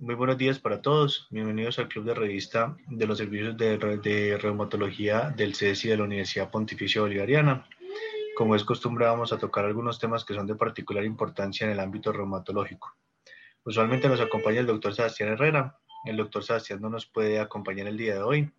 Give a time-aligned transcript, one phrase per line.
[0.00, 1.28] muy buenos días para todos.
[1.30, 6.50] Bienvenidos al Club de Revista de los Servicios de, Reumatología del CESI de la Universidad
[6.50, 7.66] Pontificia Bolivariana.
[8.36, 11.80] Como es costumbre, vamos a tocar algunos temas que son de particular importancia en el
[11.80, 12.94] ámbito reumatológico.
[13.64, 15.78] Usualmente nos acompaña el doctor Sebastián Herrera.
[16.04, 18.52] El doctor Sebastián no nos puede acompañar el día de hoy.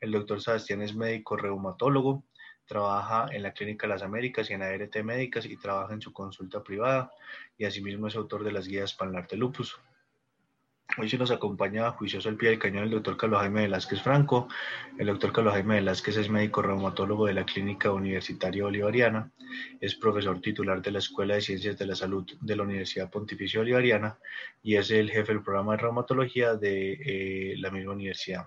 [0.00, 2.24] El doctor Sebastián es médico reumatólogo,
[2.66, 6.62] trabaja en la Clínica Las Américas y en ART Médicas y trabaja en su consulta
[6.62, 7.10] privada
[7.58, 9.78] y asimismo es autor de las guías Panlarte Lupus.
[10.98, 14.48] Hoy se nos acompaña juicioso al pie del cañón el doctor Carlos Jaime Velázquez Franco.
[14.98, 19.32] El doctor Carlos Jaime Velázquez es médico reumatólogo de la Clínica Universitaria Bolivariana,
[19.80, 23.60] es profesor titular de la Escuela de Ciencias de la Salud de la Universidad Pontificia
[23.60, 24.18] Bolivariana
[24.62, 28.44] y es el jefe del programa de reumatología de eh, la misma universidad.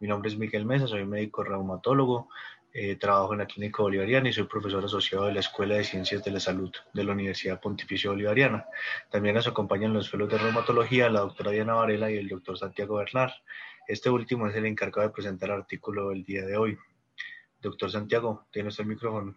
[0.00, 2.28] Mi nombre es Miguel Mesa, soy médico reumatólogo,
[2.74, 6.24] eh, trabajo en la Clínica Bolivariana y soy profesor asociado de la Escuela de Ciencias
[6.24, 8.66] de la Salud de la Universidad Pontificia Bolivariana.
[9.10, 12.96] También nos acompañan los fellows de reumatología, la doctora Diana Varela y el doctor Santiago
[12.96, 13.32] Bernal.
[13.86, 16.78] Este último es el encargado de presentar el artículo del día de hoy.
[17.60, 19.36] Doctor Santiago, tiene usted el micrófono.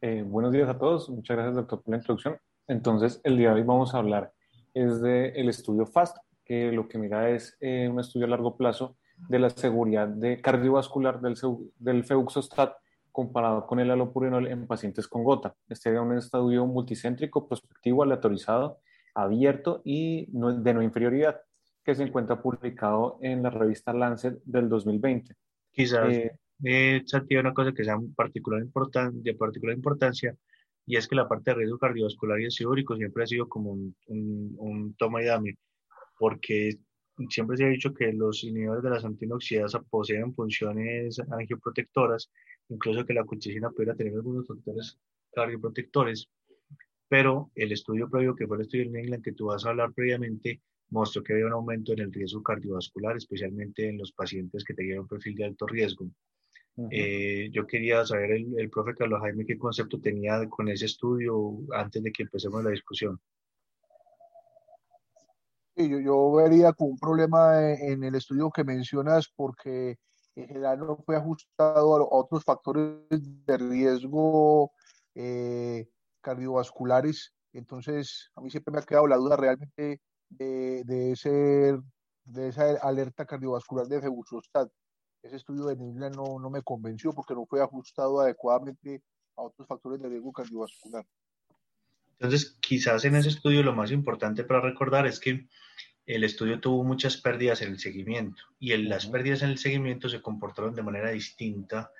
[0.00, 1.08] Eh, buenos días a todos.
[1.10, 2.38] Muchas gracias, doctor, por la introducción.
[2.66, 4.32] Entonces, el día de hoy vamos a hablar
[4.74, 8.56] es del el estudio FAST, que lo que mira es eh, un estudio a largo
[8.56, 8.96] plazo
[9.28, 11.36] de la seguridad de cardiovascular del,
[11.78, 12.74] del feuxostat
[13.10, 15.54] comparado con el alopurinol en pacientes con gota.
[15.68, 18.78] Este es un estudio multicéntrico, prospectivo, aleatorizado,
[19.14, 21.40] abierto y de no inferioridad,
[21.84, 25.34] que se encuentra publicado en la revista Lancet del 2020.
[25.72, 27.02] Quizás eh, eh
[27.40, 28.62] una cosa que sea particular
[29.12, 30.36] de particular importancia,
[30.86, 33.96] y es que la parte de riesgo cardiovascular y ácido siempre ha sido como un,
[34.06, 35.58] un, un toma y dame,
[36.18, 36.78] porque
[37.28, 42.30] siempre se ha dicho que los inhibidores de las antinoxidasas poseen funciones angioprotectoras,
[42.68, 44.98] incluso que la colchicina pudiera tener algunos factores
[45.32, 46.28] cardioprotectores,
[47.08, 49.92] pero el estudio previo, que fue el estudio en England que tú vas a hablar
[49.92, 54.74] previamente, mostró que había un aumento en el riesgo cardiovascular, especialmente en los pacientes que
[54.74, 56.10] tenían un perfil de alto riesgo.
[56.92, 61.58] Eh, yo quería saber el, el profe Carlos Jaime qué concepto tenía con ese estudio
[61.72, 63.18] antes de que empecemos la discusión
[65.86, 69.98] yo, yo vería con un problema en el estudio que mencionas porque
[70.34, 74.72] en general no fue ajustado a, otros factores de riesgo
[75.14, 75.88] eh,
[76.20, 77.34] cardiovasculares.
[77.52, 81.78] Entonces, a mí siempre me ha quedado la duda realmente de, de, ese,
[82.24, 84.70] de esa alerta cardiovascular de Febuxostat.
[85.22, 89.02] Ese estudio de Nibla no, no me convenció porque no fue ajustado adecuadamente
[89.36, 91.04] a otros factores de riesgo cardiovascular.
[92.20, 95.46] Entonces, quizás en ese estudio lo más importante para recordar es que
[96.04, 100.08] el estudio tuvo muchas pérdidas en el seguimiento y en las pérdidas en el seguimiento
[100.08, 101.92] se comportaron de manera distinta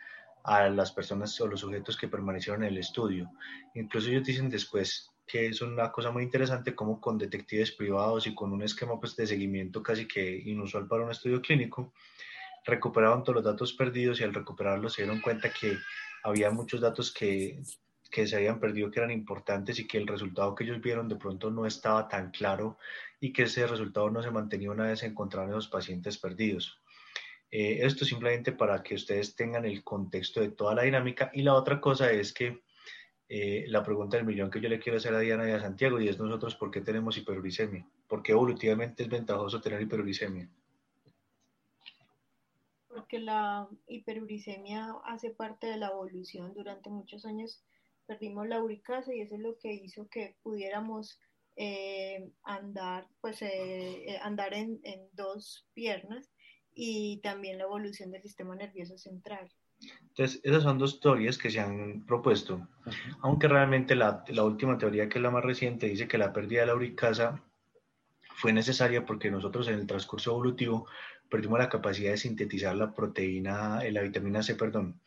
[0.43, 3.31] a las personas o los sujetos que permanecieron en el estudio.
[3.75, 8.35] Incluso ellos dicen después que es una cosa muy interesante como con detectives privados y
[8.35, 11.93] con un esquema pues, de seguimiento casi que inusual para un estudio clínico,
[12.65, 15.77] recuperaron todos los datos perdidos y al recuperarlos se dieron cuenta que
[16.25, 17.61] había muchos datos que
[18.11, 21.17] que se habían perdido que eran importantes y que el resultado que ellos vieron de
[21.17, 22.79] pronto no estaba tan claro
[23.21, 26.81] y que ese resultado no se mantenía una vez encontraron esos pacientes perdidos.
[27.51, 31.55] Eh, esto simplemente para que ustedes tengan el contexto de toda la dinámica y la
[31.55, 32.63] otra cosa es que
[33.31, 36.01] eh, la pregunta del millón que yo le quiero hacer a Diana y a Santiago
[36.01, 40.49] y es nosotros por qué tenemos hiperuricemia, por qué evolutivamente es ventajoso tener hiperuricemia.
[42.89, 47.63] Porque la hiperuricemia hace parte de la evolución durante muchos años
[48.09, 51.21] perdimos la uricasa y eso es lo que hizo que pudiéramos
[51.57, 54.81] eh, andar, pues, eh, eh, andar en,
[55.13, 56.33] dos piernas
[56.75, 59.49] y también la evolución del sistema nervioso central.
[60.09, 62.67] Entonces, esas son dos teorías que se han propuesto,
[63.21, 66.61] aunque realmente la, la, última teoría, que es la más reciente, dice que la pérdida
[66.63, 67.45] de la uricasa
[68.37, 70.87] fue necesaria porque nosotros en el transcurso evolutivo
[71.29, 75.01] perdimos la capacidad de sintetizar la proteína, la vitamina C, perdón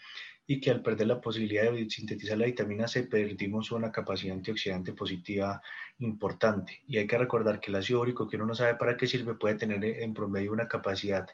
[0.48, 4.94] y que al perder la posibilidad de sintetizar la vitamina C perdimos una capacidad antioxidante
[4.94, 5.62] positiva
[6.00, 6.82] importante.
[6.88, 9.36] Y hay que recordar que el ácido úrico, que uno no sabe para qué sirve,
[9.36, 11.28] puede tener en promedio una capacidad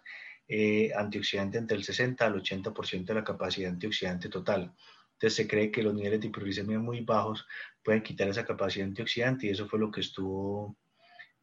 [0.47, 4.73] eh, antioxidante entre el 60 al 80% de la capacidad antioxidante total.
[5.13, 7.47] Entonces se cree que los niveles de hiperglicemia muy bajos
[7.83, 10.77] pueden quitar esa capacidad antioxidante y eso fue lo que estuvo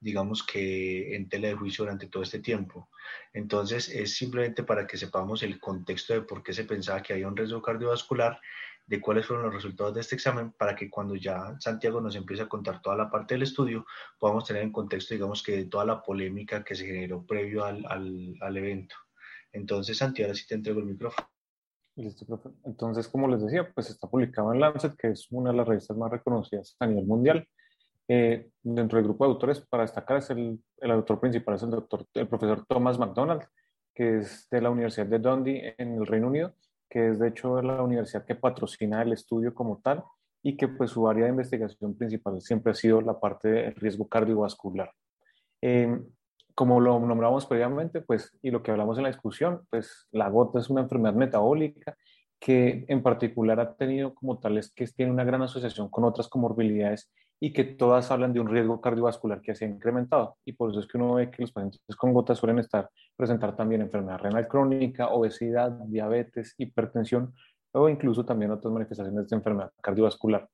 [0.04, 2.90] digamos que en tela de juicio durante todo este tiempo.
[3.32, 7.26] Entonces, es simplemente para que sepamos el contexto de por qué se pensaba que había
[7.26, 8.38] un riesgo cardiovascular,
[8.86, 12.42] de cuáles fueron los resultados de este examen, para que cuando ya Santiago nos empiece
[12.42, 13.86] a contar toda la parte del estudio,
[14.18, 17.82] podamos tener en contexto, digamos que de toda la polémica que se generó previo al,
[17.88, 18.94] al, al evento.
[19.52, 21.30] Entonces, Santiago, si te entrego el micrófono.
[22.64, 25.96] Entonces, como les decía, pues está publicado en Lancet, que es una de las revistas
[25.96, 27.48] más reconocidas a nivel mundial.
[28.06, 31.70] Eh, dentro del grupo de autores, para destacar, es el, el, autor principal, es el,
[31.70, 33.42] doctor, el profesor Thomas McDonald,
[33.94, 36.54] que es de la Universidad de Dundee en el Reino Unido,
[36.88, 40.04] que es de hecho la universidad que patrocina el estudio como tal
[40.42, 44.06] y que pues su área de investigación principal siempre ha sido la parte del riesgo
[44.06, 44.90] cardiovascular.
[45.62, 45.98] Eh,
[46.54, 50.60] como lo nombramos previamente, pues, y lo que hablamos en la discusión, pues la gota
[50.60, 51.96] es una enfermedad metabólica
[52.38, 56.28] que en particular ha tenido como tal es que tiene una gran asociación con otras
[56.28, 57.10] comorbilidades
[57.44, 60.38] y que todas hablan de un riesgo cardiovascular que se ha incrementado.
[60.46, 63.54] Y por eso es que uno ve que los pacientes con gota suelen estar, presentar
[63.54, 67.34] también enfermedad renal crónica, obesidad, diabetes, hipertensión
[67.72, 70.48] o incluso también otras manifestaciones de enfermedad cardiovascular.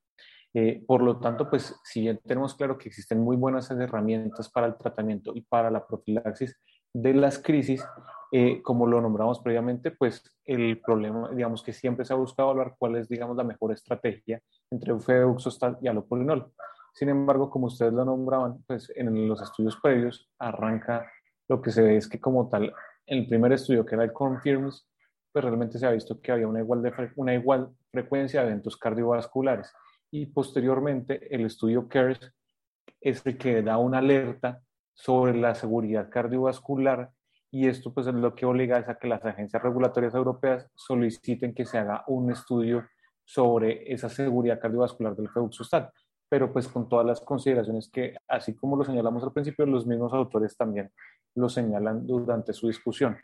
[0.52, 4.66] Eh, por lo tanto, pues si bien tenemos claro que existen muy buenas herramientas para
[4.66, 6.58] el tratamiento y para la profilaxis
[6.93, 7.86] de las crisis,
[8.32, 12.75] eh, como lo nombramos previamente, pues el problema, digamos que siempre se ha buscado hablar
[12.76, 16.52] cuál es, digamos, la mejor estrategia entre ufeoxostat y alopurinol.
[16.92, 21.10] Sin embargo, como ustedes lo nombraban, pues en los estudios previos arranca
[21.48, 22.72] lo que se ve es que como tal,
[23.06, 24.88] el primer estudio que era el Confirms,
[25.32, 29.72] pues realmente se ha visto que había una igual, una igual frecuencia de eventos cardiovasculares.
[30.10, 32.32] Y posteriormente el estudio CARES
[33.00, 34.62] es el que da una alerta
[34.94, 37.10] sobre la seguridad cardiovascular
[37.50, 41.64] y esto pues es lo que obliga a que las agencias regulatorias europeas soliciten que
[41.64, 42.86] se haga un estudio
[43.25, 45.93] sobre esa seguridad cardiovascular del feuxostat,
[46.31, 50.12] pero pues con todas las consideraciones que, así como lo señalamos al principio, los mismos
[50.12, 50.93] autores también
[51.35, 53.19] lo señalan durante su discusión.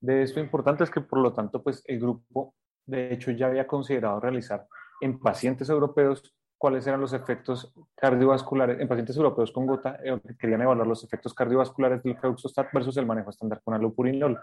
[0.00, 2.54] De esto importante es que, por lo tanto, pues el grupo,
[2.86, 4.66] de hecho, ya había considerado realizar
[5.00, 10.62] en pacientes europeos cuáles eran los efectos cardiovasculares, en pacientes europeos con gota, eh, querían
[10.62, 14.38] evaluar los efectos cardiovasculares del feuxostat versus el manejo estándar con alopurinol.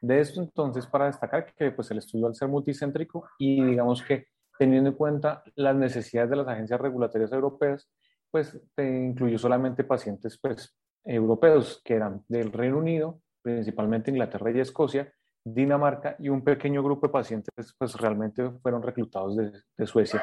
[0.00, 4.28] De esto entonces, para destacar que pues, el estudio al ser multicéntrico y digamos que
[4.58, 7.88] teniendo en cuenta las necesidades de las agencias regulatorias europeas,
[8.30, 15.12] pues incluyó solamente pacientes pues, europeos que eran del Reino Unido, principalmente Inglaterra y Escocia,
[15.44, 20.22] Dinamarca y un pequeño grupo de pacientes pues realmente fueron reclutados de, Suecia.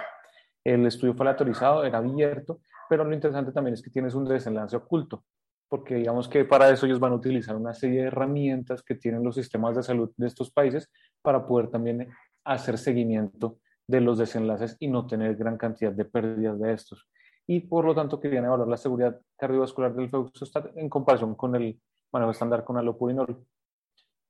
[0.64, 4.78] El estudio fue aleatorizado, era abierto, pero lo interesante también es que tienes un desenlace
[4.78, 5.26] oculto,
[5.68, 9.24] porque digamos que para eso ellos van a utilizar una serie de herramientas que tienen
[9.24, 10.90] los sistemas de salud de estos países
[11.22, 12.10] para poder también
[12.46, 13.60] hacer seguimiento
[13.90, 17.10] de los desenlaces y no tener gran cantidad de pérdidas de estos.
[17.48, 21.82] Y por lo tanto querían evaluar la seguridad cardiovascular del feuxostat en comparación con el
[22.12, 23.44] manejo estándar con alopurinol.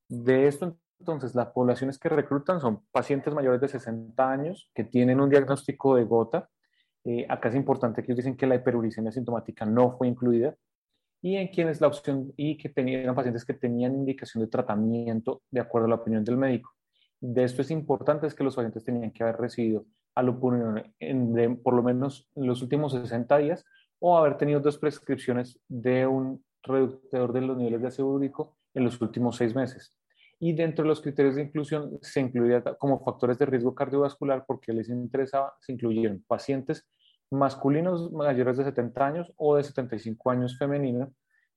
[0.07, 5.19] De esto, entonces, las poblaciones que reclutan son pacientes mayores de 60 años que tienen
[5.19, 6.49] un diagnóstico de gota.
[7.03, 10.55] Eh, acá es importante que ellos dicen que la hiperuricemia sintomática no fue incluida
[11.21, 15.59] y en quienes la opción y que tenían pacientes que tenían indicación de tratamiento de
[15.59, 16.73] acuerdo a la opinión del médico.
[17.21, 19.85] De esto es importante es que los pacientes tenían que haber recibido
[20.15, 23.65] alopurinol en, por lo menos en los últimos 60 días
[23.99, 28.85] o haber tenido dos prescripciones de un reductor de los niveles de ácido úrico en
[28.85, 29.95] los últimos seis meses.
[30.39, 34.71] Y dentro de los criterios de inclusión se incluía como factores de riesgo cardiovascular porque
[34.71, 36.87] les interesaba, se incluyeron pacientes
[37.31, 41.09] masculinos mayores de 70 años o de 75 años femeninos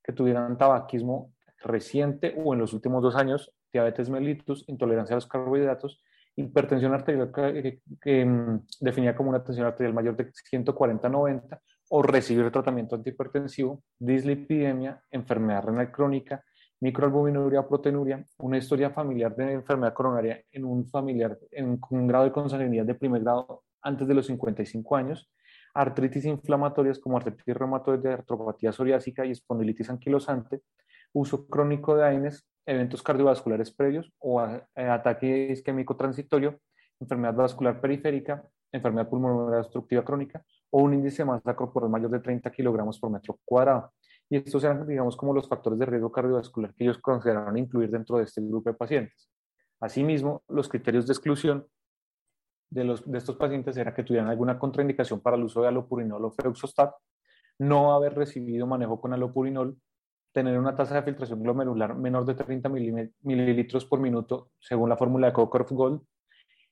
[0.02, 5.26] que tuvieran tabaquismo reciente o en los últimos dos años, diabetes mellitus, intolerancia a los
[5.26, 6.02] carbohidratos,
[6.36, 11.60] hipertensión arterial mm, definía como una tensión arterial mayor de 140-90
[11.90, 16.42] o recibir tratamiento antihipertensivo, dislipidemia, enfermedad renal crónica,
[16.80, 22.32] microalbuminuria proteinuria, una historia familiar de enfermedad coronaria en un familiar en un grado de
[22.32, 25.30] consanguinidad de primer grado antes de los 55 años,
[25.74, 30.62] artritis inflamatorias como artritis reumatoide, artropatía psoriásica y espondilitis anquilosante,
[31.12, 36.60] uso crónico de AINES, eventos cardiovasculares previos o eh, ataque isquémico transitorio,
[37.00, 42.20] enfermedad vascular periférica, enfermedad pulmonar obstructiva crónica o un índice de masa corporal mayor de
[42.20, 43.92] 30 kilogramos por metro cuadrado.
[44.30, 48.16] Y estos eran, digamos, como los factores de riesgo cardiovascular que ellos consideraron incluir dentro
[48.16, 49.28] de este grupo de pacientes.
[49.80, 51.66] Asimismo, los criterios de exclusión
[52.70, 56.24] de, los, de estos pacientes era que tuvieran alguna contraindicación para el uso de alopurinol
[56.24, 56.94] o feuxostat,
[57.58, 59.76] no haber recibido manejo con alopurinol,
[60.32, 65.28] tener una tasa de filtración glomerular menor de 30 mililitros por minuto según la fórmula
[65.28, 66.02] de Cockcroft Gold,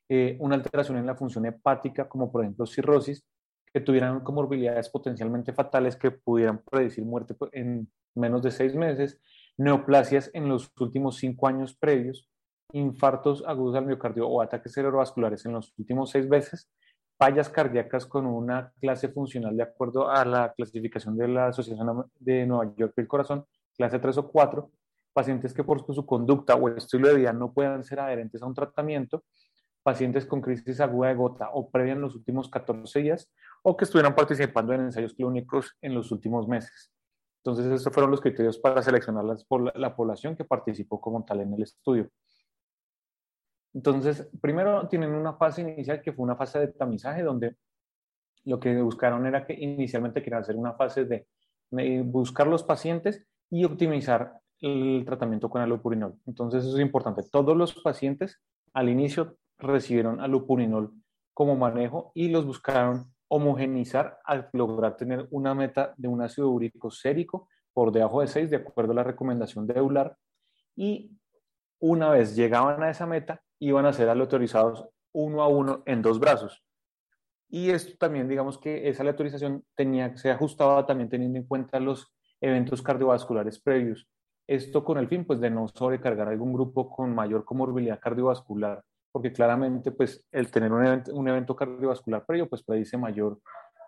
[0.09, 3.25] eh, una alteración en la función hepática como por ejemplo cirrosis,
[3.73, 9.21] que tuvieran comorbilidades potencialmente fatales que pudieran predecir muerte en menos de seis meses,
[9.57, 12.29] neoplasias en los últimos cinco años previos,
[12.73, 16.69] infartos agudos al miocardio o ataques cerebrovasculares en los últimos seis meses,
[17.21, 22.47] fallas cardíacas con una clase funcional de acuerdo a la clasificación de la Asociación de
[22.47, 23.45] Nueva York del Corazón,
[23.77, 24.71] clase 3 o 4,
[25.12, 28.55] pacientes que por su conducta o estilo de vida no puedan ser adherentes a un
[28.55, 29.23] tratamiento,
[29.83, 33.31] pacientes con crisis aguda de gota o previa en los últimos 14 días,
[33.62, 36.91] o que estuvieran participando en ensayos clínicos en los últimos meses.
[37.45, 39.27] Entonces, estos fueron los criterios para seleccionar
[39.75, 42.09] la población que participó como tal en el estudio.
[43.73, 47.57] Entonces, primero tienen una fase inicial que fue una fase de tamizaje donde
[48.45, 51.27] lo que buscaron era que inicialmente querían hacer una fase de
[52.05, 56.19] buscar los pacientes y optimizar el tratamiento con alopurinol.
[56.27, 57.23] Entonces, eso es importante.
[57.31, 58.41] Todos los pacientes
[58.73, 60.93] al inicio recibieron alopurinol
[61.33, 66.91] como manejo y los buscaron homogenizar al lograr tener una meta de un ácido úrico
[66.91, 70.17] sérico por debajo de 6 de acuerdo a la recomendación de EULAR
[70.75, 71.17] y
[71.81, 76.21] una vez llegaban a esa meta iban a ser aleatorizados uno a uno en dos
[76.21, 76.63] brazos.
[77.49, 82.15] Y esto también, digamos que esa aleatorización tenía, se ajustaba también teniendo en cuenta los
[82.41, 84.09] eventos cardiovasculares previos.
[84.47, 88.83] Esto con el fin pues, de no sobrecargar algún grupo con mayor comorbilidad cardiovascular
[89.13, 93.41] porque claramente pues el tener un evento, un evento cardiovascular previo pues predice mayor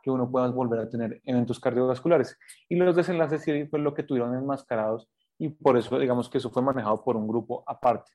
[0.02, 2.36] que uno pueda volver a tener eventos cardiovasculares.
[2.68, 5.08] Y los desenlaces sí fue lo que tuvieron enmascarados
[5.42, 8.12] y por eso digamos que eso fue manejado por un grupo aparte.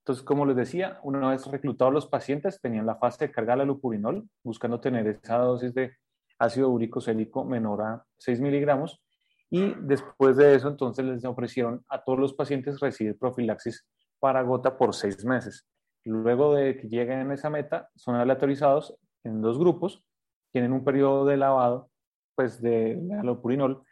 [0.00, 3.64] Entonces, como les decía, una vez reclutados los pacientes, tenían la fase de carga de
[3.64, 5.96] lupurinol, buscando tener esa dosis de
[6.38, 9.02] ácido úrico célico menor a 6 miligramos.
[9.48, 13.86] Y después de eso, entonces les ofrecieron a todos los pacientes recibir profilaxis
[14.20, 15.66] para gota por seis meses.
[16.04, 20.04] Luego de que lleguen a esa meta, son aleatorizados en dos grupos,
[20.52, 21.88] tienen un periodo de lavado
[22.34, 23.82] pues de alopurinol,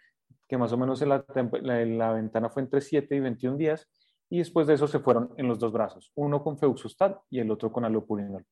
[0.49, 1.25] que más o menos la,
[1.63, 3.89] la, ventana fue entre 7 y 21 días,
[4.31, 7.51] y después de eso se fueron en los dos brazos, uno con feuxostat y el
[7.51, 8.45] otro con alopurinol.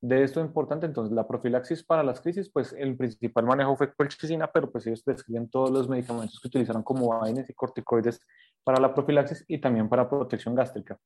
[0.00, 3.94] De esto es importante, entonces, la profilaxis para las crisis, pues el principal manejo fue
[3.94, 8.20] colchicina, pero pues ellos describen todos los medicamentos que utilizaron como vaines y corticoides
[8.62, 10.98] para la profilaxis y también para protección gástrica.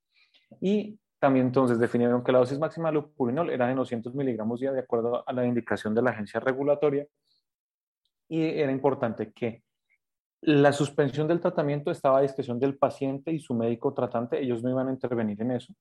[0.60, 4.72] Y también entonces definieron que la dosis máxima de lupurinol era de 200 miligramos día
[4.72, 7.06] de acuerdo a la indicación de la agencia regulatoria
[8.28, 9.62] y era importante que
[10.40, 14.70] la suspensión del tratamiento estaba a discreción del paciente y su médico tratante, ellos no
[14.70, 15.74] iban a intervenir en eso,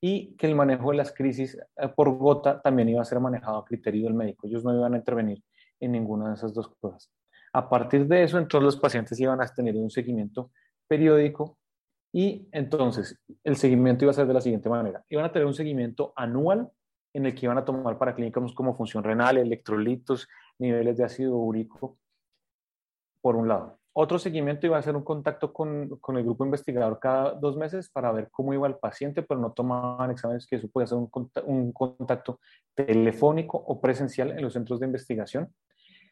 [0.00, 3.58] y que el manejo de las crisis eh, por gota también iba a ser manejado
[3.58, 5.42] a criterio del médico, ellos no iban a intervenir
[5.80, 7.10] en ninguna de esas dos cosas.
[7.52, 10.50] A partir de eso, entonces los pacientes iban a tener un seguimiento
[10.86, 11.58] periódico
[12.12, 15.04] y entonces el seguimiento iba a ser de la siguiente manera.
[15.08, 16.70] Iban a tener un seguimiento anual
[17.12, 21.36] en el que iban a tomar para clínicas como función renal, electrolitos, niveles de ácido
[21.36, 21.98] úrico,
[23.22, 23.78] por un lado.
[23.98, 27.88] Otro seguimiento iba a ser un contacto con, con, el grupo investigador cada dos meses
[27.88, 31.10] para ver cómo iba el paciente, pero no tomaban exámenes, que eso podía ser un,
[31.46, 32.38] un contacto
[32.74, 35.50] telefónico o presencial en los centros de investigación.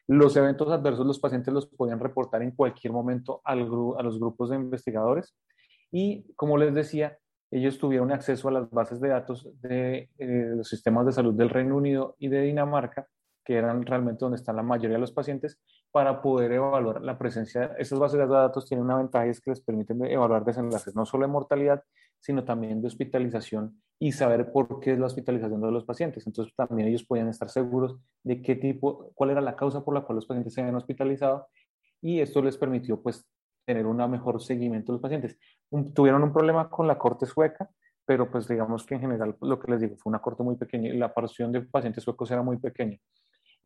[0.07, 4.49] Los eventos adversos los pacientes los podían reportar en cualquier momento al, a los grupos
[4.49, 5.35] de investigadores
[5.91, 7.19] y como les decía,
[7.51, 11.51] ellos tuvieron acceso a las bases de datos de eh, los sistemas de salud del
[11.51, 13.07] Reino Unido y de Dinamarca,
[13.45, 15.59] que eran realmente donde están la mayoría de los pacientes,
[15.91, 17.75] para poder evaluar la presencia.
[17.77, 21.25] Esas bases de datos tienen una ventaja es que les permiten evaluar desenlaces no solo
[21.25, 21.83] de mortalidad,
[22.19, 26.25] sino también de hospitalización y saber por qué es la hospitalización de los pacientes.
[26.27, 30.01] Entonces también ellos podían estar seguros de qué tipo, cuál era la causa por la
[30.01, 31.47] cual los pacientes se habían hospitalizado
[32.01, 33.25] y esto les permitió pues
[33.65, 35.37] tener un mejor seguimiento de los pacientes.
[35.93, 37.69] tuvieron un problema con la corte sueca,
[38.05, 40.89] pero pues digamos que en general lo que les digo fue una corte muy pequeña
[40.89, 42.97] y la porción de pacientes suecos era muy pequeña.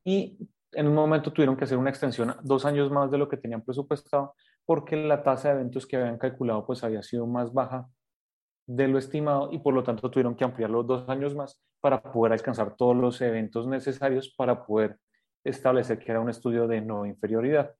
[0.09, 0.39] Y
[0.71, 3.61] en un momento tuvieron que hacer una extensión dos años más de lo que tenían
[3.61, 4.33] presupuestado
[4.65, 7.87] porque la tasa de eventos que habían calculado pues había sido más baja
[8.65, 12.33] de lo estimado y por lo tanto tuvieron que ampliarlo dos años más para poder
[12.33, 14.97] alcanzar todos los eventos necesarios para poder
[15.43, 17.75] establecer que era un estudio de no inferioridad.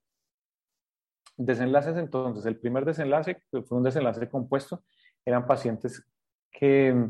[1.35, 4.83] Desenlaces entonces, el primer desenlace fue un desenlace compuesto,
[5.25, 6.07] eran pacientes
[6.51, 7.09] que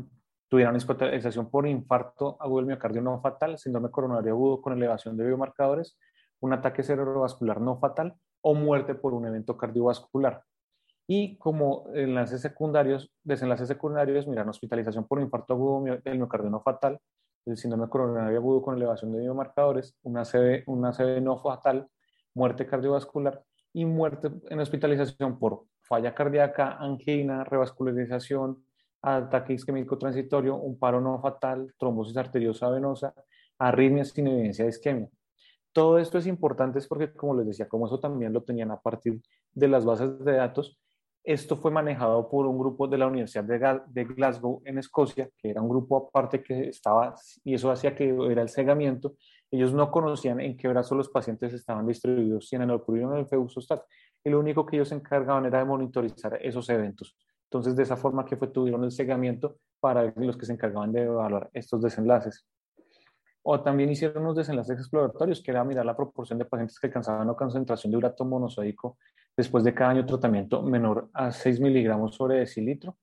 [0.50, 5.24] tuvieron hospitalización por infarto agudo del miocardio no fatal, síndrome coronario agudo con elevación de
[5.24, 5.96] biomarcadores,
[6.40, 10.42] un ataque cerebrovascular no fatal o muerte por un evento cardiovascular.
[11.06, 16.98] Y como enlaces secundarios, desenlaces secundarios, miran hospitalización por infarto agudo del miocardio no fatal,
[17.46, 21.88] el síndrome coronario agudo con elevación de biomarcadores, una CV, una CV no fatal,
[22.34, 23.40] muerte cardiovascular
[23.72, 28.64] y muerte en hospitalización por falla cardíaca, angina, revascularización,
[29.02, 33.14] ataque isquémico transitorio, un paro no fatal, trombosis arteriosa venosa,
[33.58, 35.08] arritmias sin evidencia de isquemia.
[35.72, 39.20] Todo esto es importante porque, como les decía, como eso también lo tenían a partir
[39.52, 40.78] de las bases de datos,
[41.22, 45.60] esto fue manejado por un grupo de la Universidad de, Glasgow en Escocia, que era
[45.60, 47.14] un grupo aparte que estaba,
[47.44, 49.14] y eso hacía que era el cegamiento.
[49.50, 53.18] Ellos no conocían en qué brazo los pacientes estaban distribuidos, si en el ocurrido en
[53.18, 53.82] el Feusostat,
[54.24, 57.16] y lo único que ellos se encargaban era de monitorizar esos eventos.
[57.50, 61.02] Entonces, de esa forma que fue, tuvieron el cegamiento para los que se encargaban de
[61.02, 62.46] evaluar estos desenlaces.
[63.42, 67.22] O también hicieron unos desenlaces exploratorios, que era mirar la proporción de pacientes que alcanzaban
[67.22, 68.98] una concentración de urato monosódico
[69.36, 72.98] después de cada año tratamiento menor a 6 miligramos sobre decilitro,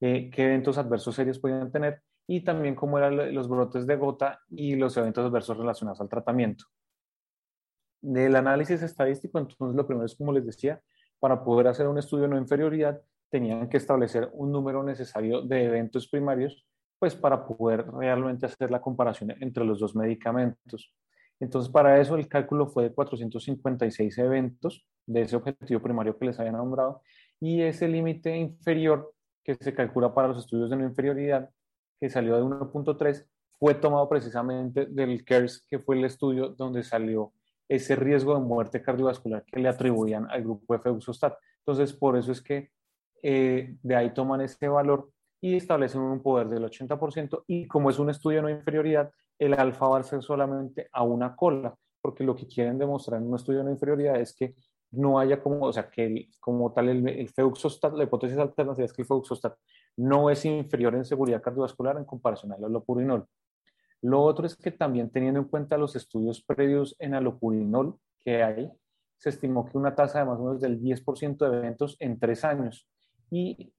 [0.00, 4.40] eh, qué eventos adversos serios podían tener y también cómo eran los brotes de gota
[4.50, 6.64] y los eventos adversos relacionados al tratamiento.
[8.00, 10.80] Del análisis estadístico, entonces lo primero es, como les decía,
[11.20, 13.00] para poder hacer un estudio de no inferioridad,
[13.34, 16.64] tenían que establecer un número necesario de eventos primarios,
[17.00, 20.94] pues para poder realmente hacer la comparación entre los dos medicamentos.
[21.40, 26.38] Entonces, para eso el cálculo fue de 456 eventos de ese objetivo primario que les
[26.38, 27.02] había nombrado
[27.40, 29.12] y ese límite inferior
[29.42, 31.50] que se calcula para los estudios de no inferioridad,
[31.98, 33.26] que salió de 1.3,
[33.58, 37.32] fue tomado precisamente del CARES, que fue el estudio donde salió
[37.68, 41.34] ese riesgo de muerte cardiovascular que le atribuían al grupo de Feuxostat.
[41.66, 42.70] Entonces, por eso es que
[43.26, 45.08] eh, de ahí toman ese valor
[45.40, 49.54] y establecen un poder del 80% y como es un estudio de no inferioridad, el
[49.54, 53.36] alfa va a ser solamente a una cola, porque lo que quieren demostrar en un
[53.36, 54.54] estudio de no inferioridad es que
[54.90, 58.92] no haya como, o sea, que como tal el, el feuxostat, la hipótesis alternativa es
[58.92, 59.56] que el feuxostat
[59.96, 63.26] no es inferior en seguridad cardiovascular en comparación al alopurinol.
[64.02, 68.70] Lo otro es que también teniendo en cuenta los estudios previos en alopurinol que hay,
[69.16, 72.44] se estimó que una tasa de más o menos del 10% de eventos en tres
[72.44, 72.86] años.
[73.34, 73.72] Y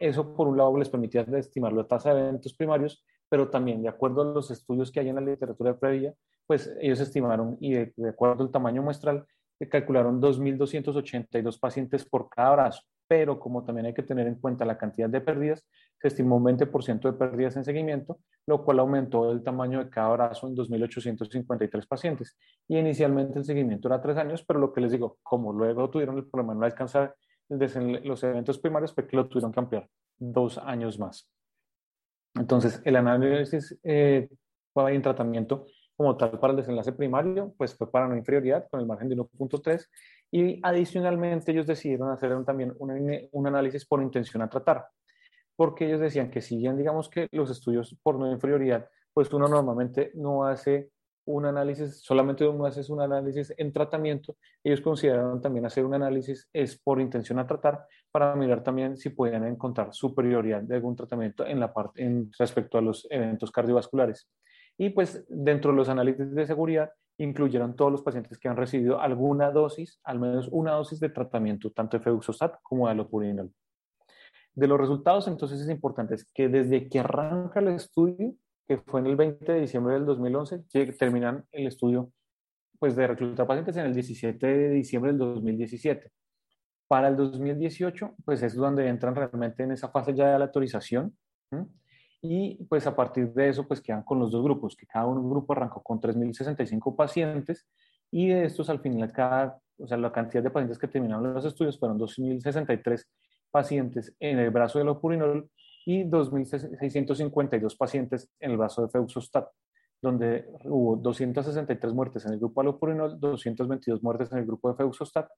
[0.00, 3.88] eso, por un lado, les permitía estimar la tasa de eventos primarios, pero también, de
[3.88, 6.12] acuerdo a los estudios que hay en la literatura previa,
[6.44, 9.24] pues ellos estimaron, y de, acuerdo al tamaño muestral,
[9.70, 14.76] calcularon 2.282 pacientes por cada brazo, pero como también hay que tener en cuenta la
[14.76, 15.64] cantidad de pérdidas,
[16.00, 20.08] se estimó un 20% de pérdidas en seguimiento, lo cual aumentó el tamaño de cada
[20.08, 22.36] brazo en 2.853 pacientes.
[22.66, 26.18] Y inicialmente el seguimiento era tres años, pero lo que les digo, como luego tuvieron
[26.18, 27.14] el problema de no alcanzar
[27.48, 31.28] los eventos primarios, fue que lo tuvieron que ampliar dos años más.
[32.34, 34.28] Entonces, el análisis eh,
[34.74, 38.86] en tratamiento como tal para el desenlace primario, pues fue para no inferioridad con el
[38.86, 39.86] margen de 1.3
[40.30, 44.86] y adicionalmente ellos decidieron hacer también un, un, análisis por intención a tratar,
[45.56, 49.48] porque ellos decían que si bien digamos que los estudios por no inferioridad, pues uno
[49.48, 50.90] normalmente no hace
[51.26, 56.48] un análisis, solamente uno hace un análisis en tratamiento, ellos consideraron también hacer un análisis
[56.52, 61.44] es por intención a tratar para mirar también si podían encontrar superioridad de algún tratamiento
[61.44, 64.28] en la parte en respecto a los eventos cardiovasculares.
[64.78, 69.00] Y pues dentro de los análisis de seguridad incluyeron todos los pacientes que han recibido
[69.00, 73.52] alguna dosis, al menos una dosis de tratamiento, tanto de feuxostat como de alopurinol.
[74.54, 78.34] De los resultados, entonces es importante que desde que arranca el estudio,
[78.66, 80.64] que fue en el 20 de diciembre del 2011,
[80.98, 82.12] terminan el estudio
[82.78, 86.10] pues, de reclutar pacientes en el 17 de diciembre del 2017.
[86.88, 91.16] Para el 2018, pues es donde entran realmente en esa fase ya de la autorización
[92.22, 95.28] y pues a partir de eso pues quedan con los dos grupos, que cada un
[95.28, 97.66] grupo arrancó con 3.065 pacientes
[98.10, 101.44] y de estos al final cada, o sea, la cantidad de pacientes que terminaron los
[101.44, 103.04] estudios fueron 2.063
[103.50, 105.50] pacientes en el brazo de lopurinol
[105.86, 109.48] y 2.652 pacientes en el brazo de feuxostat,
[110.02, 114.76] donde hubo 263 muertes en el grupo de lopurinol, 222 muertes en el grupo de
[114.76, 115.30] feuxostat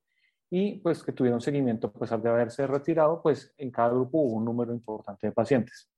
[0.51, 4.37] y pues que tuvieron seguimiento pues al de haberse retirado, pues en cada grupo hubo
[4.37, 5.91] un número importante de pacientes.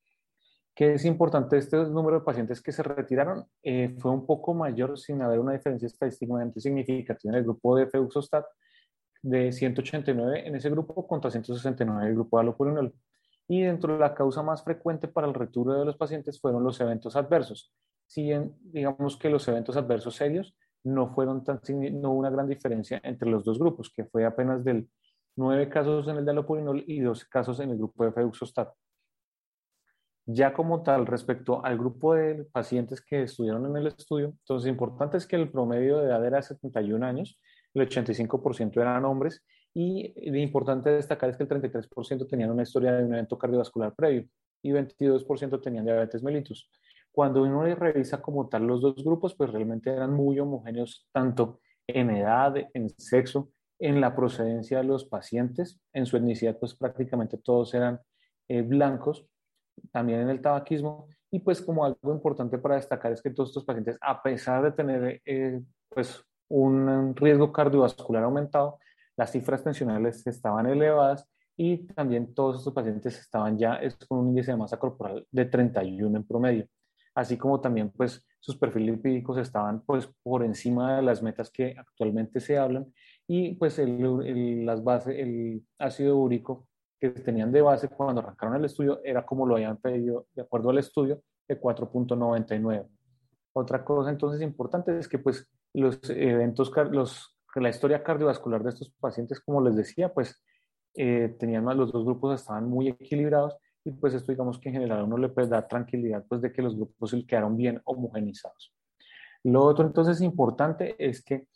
[0.74, 1.56] ¿Qué es importante?
[1.56, 5.52] Este número de pacientes que se retiraron eh, fue un poco mayor sin haber una
[5.52, 8.46] diferencia estadísticamente significativa en el grupo de Feuxostat
[9.22, 12.94] de 189 en ese grupo contra 169 en el grupo de alopurinol.
[13.50, 16.80] Y dentro de la causa más frecuente para el retiro de los pacientes fueron los
[16.80, 17.74] eventos adversos.
[18.06, 21.60] Si bien digamos que los eventos adversos serios no fueron tan,
[22.00, 24.88] no hubo una gran diferencia entre los dos grupos, que fue apenas del
[25.34, 28.72] 9 casos en el de alopurinol y 12 casos en el grupo de Feuxostat.
[30.26, 35.16] Ya como tal, respecto al grupo de pacientes que estuvieron en el estudio, entonces importante
[35.16, 37.40] es que el promedio de edad era 71 años,
[37.74, 42.92] el 85% eran hombres y lo importante destacar es que el 33% tenían una historia
[42.92, 44.26] de un evento cardiovascular previo
[44.62, 46.68] y 22% tenían diabetes mellitus.
[47.12, 52.10] Cuando uno revisa como tal los dos grupos, pues realmente eran muy homogéneos tanto en
[52.10, 57.72] edad, en sexo, en la procedencia de los pacientes, en su etnicidad pues prácticamente todos
[57.74, 58.00] eran
[58.48, 59.26] eh, blancos
[59.92, 61.08] también en el tabaquismo.
[61.32, 64.72] Y pues como algo importante para destacar es que todos estos pacientes, a pesar de
[64.72, 68.78] tener eh, pues un riesgo cardiovascular aumentado,
[69.20, 73.78] las cifras tensionales estaban elevadas y también todos estos pacientes estaban ya
[74.08, 76.66] con un índice de masa corporal de 31 en promedio,
[77.14, 81.74] así como también pues sus perfiles lipídicos estaban pues por encima de las metas que
[81.76, 82.90] actualmente se hablan
[83.26, 86.66] y pues el, las bases, el ácido úrico
[86.98, 90.70] que tenían de base cuando arrancaron el estudio era como lo habían pedido de acuerdo
[90.70, 92.88] al estudio de 4.99.
[93.52, 98.90] Otra cosa entonces importante es que pues los eventos, los, la historia cardiovascular de estos
[99.00, 100.42] pacientes, como les decía, pues
[100.94, 104.74] eh, tenían más, los dos grupos estaban muy equilibrados y pues esto digamos que en
[104.74, 108.74] general uno le puede dar tranquilidad pues de que los grupos quedaron bien homogenizados.
[109.42, 111.46] Lo otro entonces importante es que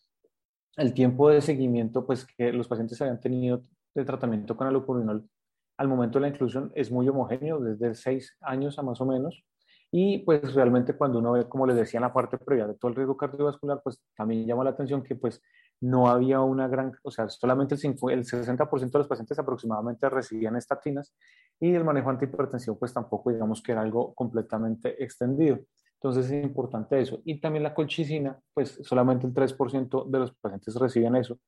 [0.77, 3.61] el tiempo de seguimiento pues que los pacientes habían tenido
[3.95, 5.29] de tratamiento con alopurinol
[5.77, 9.45] al momento de la inclusión es muy homogéneo, desde 6 años a más o menos,
[9.91, 12.91] y pues realmente cuando uno ve, como les decía en la parte previa de todo
[12.91, 15.41] el riesgo cardiovascular, pues también llama la atención que pues
[15.85, 20.09] no había una gran, o sea, solamente el, 5, el 60% de los pacientes aproximadamente
[20.09, 21.15] recibían estatinas
[21.61, 25.59] y el manejo antihipertensivo pues tampoco digamos que era algo completamente extendido.
[25.97, 27.21] Entonces es importante eso.
[27.25, 31.39] Y también la colchicina, pues solamente el 3% de los pacientes reciben eso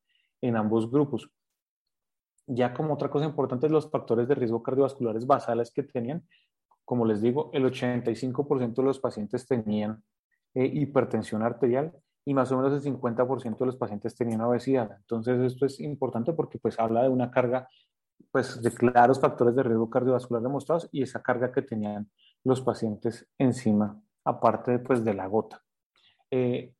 [0.43, 1.31] en ambos grupos.
[2.47, 6.27] Ya como otra cosa importante, los factores de riesgo cardiovasculares basales que tenían,
[6.85, 10.05] como les digo, el 85% de los pacientes tenían
[10.55, 11.93] eh, hipertensión arterial
[12.27, 14.91] y más o menos el 50% de los pacientes tenían obesidad.
[14.99, 17.69] Entonces, esto es importante porque pues habla de una carga
[18.33, 22.11] pues de claros factores de riesgo cardiovascular demostrados y esa carga que tenían
[22.43, 25.63] los pacientes encima, aparte pues de la gota.
[26.31, 26.75] Eh,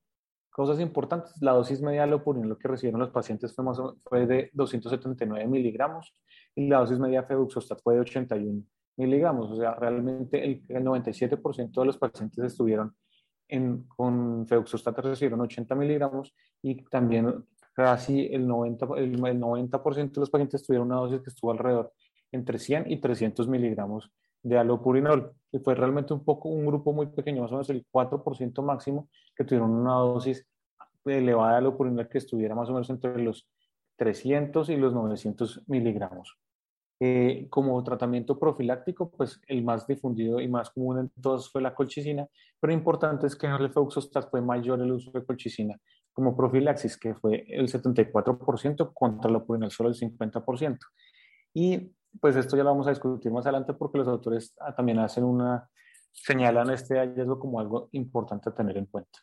[0.51, 3.65] cosas importantes, la dosis media de lo que recibieron los pacientes fue,
[4.05, 6.13] fue de 279 miligramos
[6.57, 8.63] y la dosis media de febuxostat fue de 81
[8.97, 12.97] miligramos, o sea, realmente el, 97% de los pacientes estuvieron
[13.49, 20.31] en, con feuxostat recibieron 80 miligramos y también casi el 90%, el, 90 de los
[20.31, 21.93] pacientes tuvieron una dosis que estuvo alrededor
[22.33, 24.11] entre 100 y 300 miligramos
[24.43, 25.33] de alopurinol.
[25.53, 29.09] Y fue realmente un poco un grupo muy pequeño, más o menos el 4% máximo,
[29.35, 30.47] que tuvieron una dosis
[31.05, 33.49] elevada de alopurinol que estuviera más o menos entre los
[33.97, 36.39] 300 y los 900 miligramos.
[36.99, 41.75] Eh, como tratamiento profiláctico, pues el más difundido y más común en todos fue la
[41.75, 42.27] colchicina,
[42.59, 45.79] pero importante es que en el feuxostat fue mayor el uso de colchicina
[46.17, 50.79] como profilaxis, que fue el 74% contra la purinol solo el 50%.
[51.53, 54.99] Y pues esto ya lo vamos a discutir más adelante porque los autores ah, también
[54.99, 55.69] hacen una,
[56.13, 59.19] señalan este hallazgo como algo importante a tener en cuenta.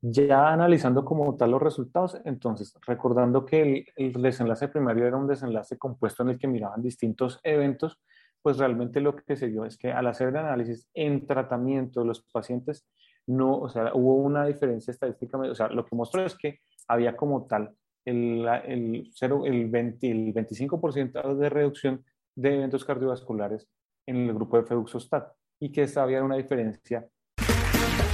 [0.00, 5.76] Ya analizando como tal los resultados, entonces, recordando que el, desenlace primario era un desenlace
[5.76, 8.00] compuesto en el que miraban distintos eventos,
[8.40, 12.06] pues realmente lo que se dio es que al hacer el análisis en tratamiento de
[12.06, 12.86] los pacientes,
[13.26, 17.16] no, o sea, hubo una diferencia estadística, o sea, lo que mostró es que había
[17.16, 22.04] como tal el, el, 0, el, 20, el 25% de reducción
[22.36, 23.68] de eventos cardiovasculares
[24.06, 27.06] en el grupo de Feuxostat y que esta había una diferencia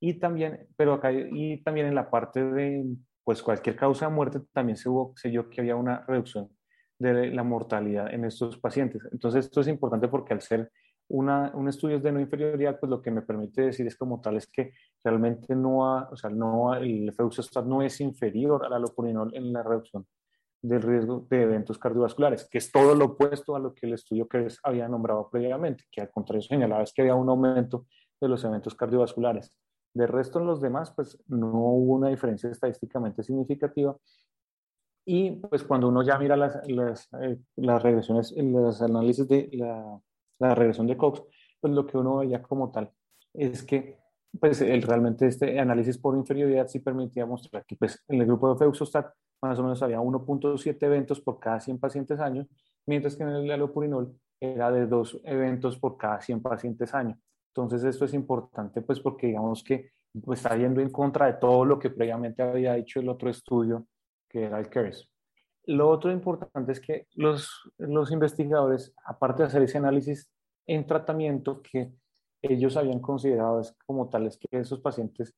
[0.00, 2.84] Y también, pero acá, y también en la parte de
[3.24, 6.48] pues cualquier causa de muerte, también se, hubo, se que había una reducción
[6.98, 9.02] de la mortalidad en estos pacientes.
[9.10, 10.70] Entonces, esto es importante porque al ser
[11.08, 14.36] una, un estudio de no inferioridad, pues lo que me permite decir es como tal
[14.36, 14.72] es que
[15.04, 19.62] realmente no, ha, o sea, no el feuxostat no es inferior al alopurinol en la
[19.62, 20.06] reducción
[20.62, 24.26] del riesgo de eventos cardiovasculares, que es todo lo opuesto a lo que el estudio
[24.26, 27.86] que había nombrado previamente, que al contrario señalaba es que había un aumento
[28.20, 29.54] de los eventos cardiovasculares.
[29.96, 33.96] De resto, en los demás, pues no hubo una diferencia estadísticamente significativa.
[35.06, 40.00] Y pues cuando uno ya mira las, las, eh, las regresiones, los análisis de la,
[40.38, 41.22] la, regresión de Cox,
[41.60, 42.90] pues lo que uno veía como tal
[43.32, 43.98] es que
[44.38, 48.52] pues el, realmente este análisis por inferioridad sí permitía mostrar que pues, en el grupo
[48.52, 52.46] de Feuxostat más o menos había 1.7 eventos por cada 100 pacientes año,
[52.84, 57.18] mientras que en el alopurinol era de 2 eventos por cada 100 pacientes año.
[57.56, 59.90] Entonces esto es importante pues porque digamos que
[60.24, 63.86] pues, está yendo en contra de todo lo que previamente había dicho el otro estudio
[64.28, 65.08] que era el CARES.
[65.64, 70.30] Lo otro importante es que los, los investigadores, aparte de hacer ese análisis
[70.66, 71.92] en tratamiento, que
[72.42, 75.34] ellos habían considerado como tales que esos pacientes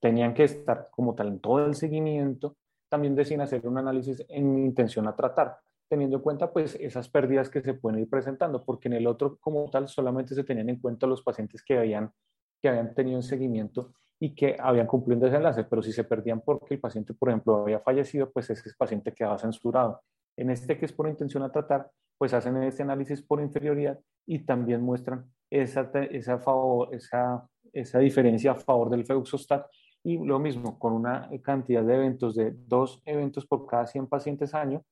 [0.00, 2.56] tenían que estar como tal en todo el seguimiento,
[2.88, 7.48] también decían hacer un análisis en intención a tratar, teniendo en cuenta pues esas pérdidas
[7.48, 10.78] que se pueden ir presentando, porque en el otro como tal solamente se tenían en
[10.78, 12.12] cuenta los pacientes que habían,
[12.60, 16.40] que habían tenido un seguimiento y que habían cumplido ese enlace, pero si se perdían
[16.40, 20.02] porque el paciente, por ejemplo, había fallecido, pues ese paciente quedaba censurado.
[20.36, 24.40] En este que es por intención a tratar, pues hacen este análisis por inferioridad y
[24.40, 29.66] también muestran esa, esa, favor, esa, esa diferencia a favor del feuxostat
[30.02, 34.54] y lo mismo con una cantidad de eventos de dos eventos por cada 100 pacientes
[34.54, 34.84] año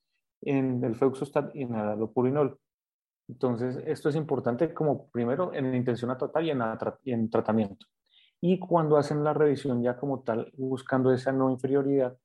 [0.47, 2.59] en el feuxostat y en el alopurinol.
[3.29, 6.63] Entonces, esto es importante como primero en intención a tratar y en,
[7.03, 7.87] y en tratamiento.
[8.41, 12.17] Y cuando hacen la revisión ya como tal, buscando esa no inferioridad,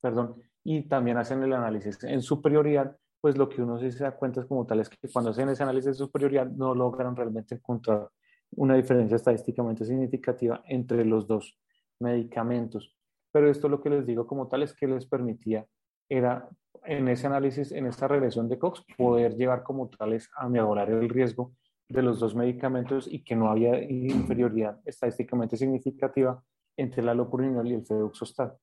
[0.00, 4.12] perdón, y también hacen el análisis en superioridad, pues lo que uno sí se da
[4.12, 7.54] cuenta es como tal es que cuando hacen ese análisis de superioridad no logran realmente
[7.54, 8.10] encontrar
[8.56, 11.58] una diferencia estadísticamente significativa entre los dos
[12.00, 12.94] medicamentos.
[13.32, 15.66] Pero esto lo que les digo como tal es que les permitía,
[16.08, 16.48] era
[16.84, 21.08] en ese análisis, en esta regresión de Cox, poder llevar como tales a mejorar el
[21.08, 21.52] riesgo
[21.88, 26.42] de los dos medicamentos y que no había inferioridad estadísticamente significativa
[26.76, 28.56] entre el alopurinol y el feduxostat.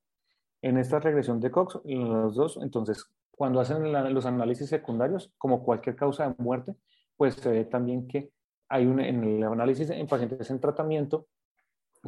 [0.62, 5.96] En esta regresión de Cox, los dos, entonces, cuando hacen los análisis secundarios, como cualquier
[5.96, 6.76] causa de muerte,
[7.18, 8.32] pues se ve también que
[8.70, 11.28] hay un, en el análisis en pacientes en tratamiento,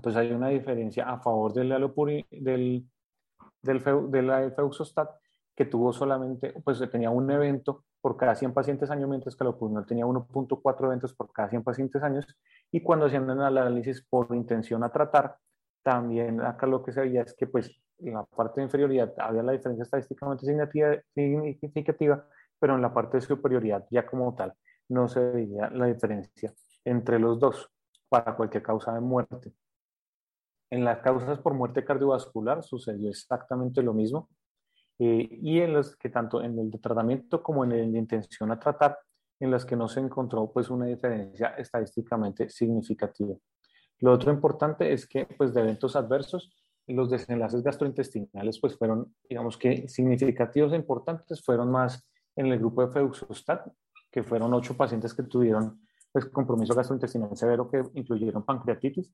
[0.01, 2.85] pues hay una diferencia a favor del alopurinol, del,
[3.61, 5.09] del, del feuxostat,
[5.55, 9.49] que tuvo solamente, pues tenía un evento por cada 100 pacientes año, mientras que el
[9.49, 12.25] alopurinol tenía 1.4 eventos por cada 100 pacientes años.
[12.71, 15.37] Y cuando hacían el análisis por intención a tratar,
[15.83, 19.43] también acá lo que se veía es que pues en la parte de inferioridad había
[19.43, 22.25] la diferencia estadísticamente significativa,
[22.59, 24.53] pero en la parte de superioridad ya como tal
[24.89, 26.53] no se veía la diferencia
[26.85, 27.69] entre los dos
[28.09, 29.53] para cualquier causa de muerte.
[30.69, 34.29] En las causas por muerte cardiovascular sucedió exactamente lo mismo.
[35.05, 38.49] Eh, y en los que tanto en el de tratamiento como en el de intención
[38.51, 38.97] a tratar,
[39.37, 43.35] en las que no se encontró pues una diferencia estadísticamente significativa.
[43.99, 46.55] Lo otro importante es que pues de eventos adversos,
[46.87, 52.85] los desenlaces gastrointestinales pues fueron, digamos que significativos e importantes, fueron más en el grupo
[52.85, 53.67] de Feuxostat,
[54.09, 55.81] que fueron ocho pacientes que tuvieron
[56.13, 59.13] pues compromiso gastrointestinal severo que incluyeron pancreatitis,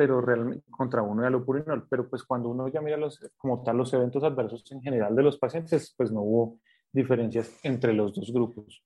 [0.00, 1.86] pero realmente contra uno de alopurinol.
[1.86, 5.22] Pero pues cuando uno ya mira los, como tal los eventos adversos en general de
[5.22, 6.58] los pacientes, pues no hubo
[6.90, 8.82] diferencias entre los dos grupos.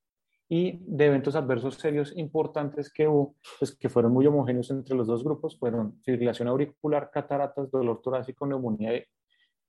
[0.49, 5.07] Y de eventos adversos serios importantes que hubo, pues que fueron muy homogéneos entre los
[5.07, 9.01] dos grupos, fueron fibrilación auricular, cataratas, dolor torácico, neumonía,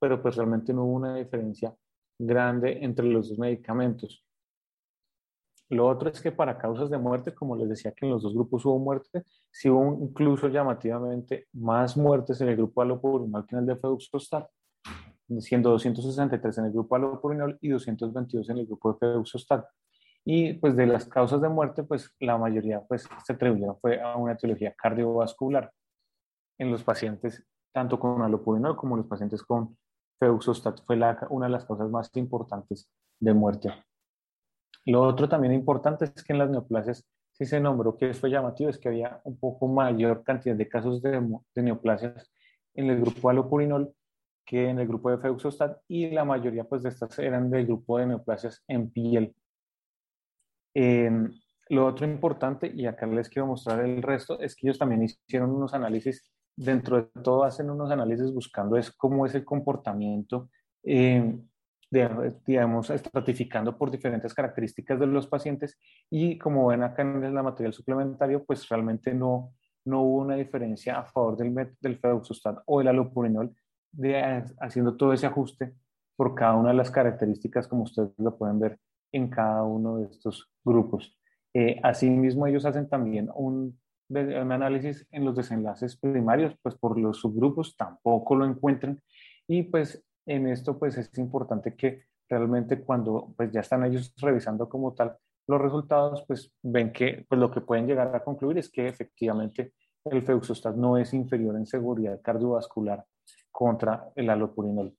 [0.00, 1.72] pero pues realmente no hubo una diferencia
[2.18, 4.25] grande entre los dos medicamentos.
[5.68, 8.34] Lo otro es que para causas de muerte, como les decía que en los dos
[8.34, 13.60] grupos hubo muerte, sí hubo incluso llamativamente más muertes en el grupo alopurinol que en
[13.60, 14.48] el de feduxostat,
[15.40, 19.66] siendo 263 en el grupo alopurinol y 222 en el grupo de feduxostat.
[20.24, 24.16] Y pues de las causas de muerte, pues la mayoría pues se atribuyeron fue a
[24.16, 25.72] una etiología cardiovascular
[26.58, 27.44] en los pacientes
[27.76, 29.76] tanto con alopurinol como los pacientes con
[30.18, 32.88] feduxostat fue la, una de las causas más importantes
[33.20, 33.70] de muerte.
[34.86, 38.70] Lo otro también importante es que en las neoplasias sí se nombró que fue llamativo,
[38.70, 41.20] es que había un poco mayor cantidad de casos de,
[41.56, 42.32] neoplasias
[42.74, 43.92] en el grupo alopurinol
[44.44, 47.98] que en el grupo de feuxostat y la mayoría pues de estas eran del grupo
[47.98, 49.34] de neoplasias en piel.
[50.72, 51.32] Em,
[51.68, 55.50] lo otro importante, y acá les quiero mostrar el resto, es que ellos también hicieron
[55.50, 60.48] unos análisis, dentro de todo hacen unos análisis buscando es cómo es el comportamiento
[60.84, 61.38] eh,
[61.90, 65.78] digamos, estratificando por diferentes características de los pacientes
[66.10, 69.52] y como ven acá en la material suplementario, pues realmente no,
[69.84, 73.54] no hubo una diferencia a favor del, del feduxostat o el alopurinol
[73.92, 75.74] de, haciendo todo ese ajuste
[76.16, 78.78] por cada una de las características como ustedes lo pueden ver
[79.12, 81.16] en cada uno de estos grupos.
[81.54, 87.18] Eh, asimismo, ellos hacen también un, un análisis en los desenlaces primarios, pues por los
[87.18, 89.00] subgrupos tampoco lo encuentran
[89.48, 94.68] y pues en esto pues es importante que realmente cuando pues ya están ellos revisando
[94.68, 98.68] como tal los resultados, pues ven que pues lo que pueden llegar a concluir es
[98.68, 99.72] que efectivamente
[100.04, 103.04] el feuxostat no es inferior en seguridad cardiovascular
[103.50, 104.94] contra el alopurinol.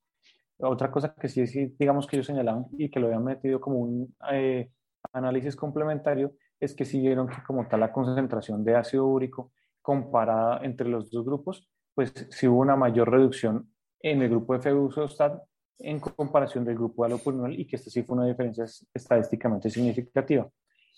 [0.59, 4.15] Otra cosa que sí, digamos que ellos señalaban y que lo habían metido como un
[4.31, 4.71] eh,
[5.13, 10.59] análisis complementario es que sí vieron que como tal la concentración de ácido úrico comparada
[10.63, 13.69] entre los dos grupos, pues sí hubo una mayor reducción
[14.01, 15.41] en el grupo de feuxostat
[15.79, 20.49] en comparación del grupo de alopurinol y que esta sí fue una diferencia estadísticamente significativa.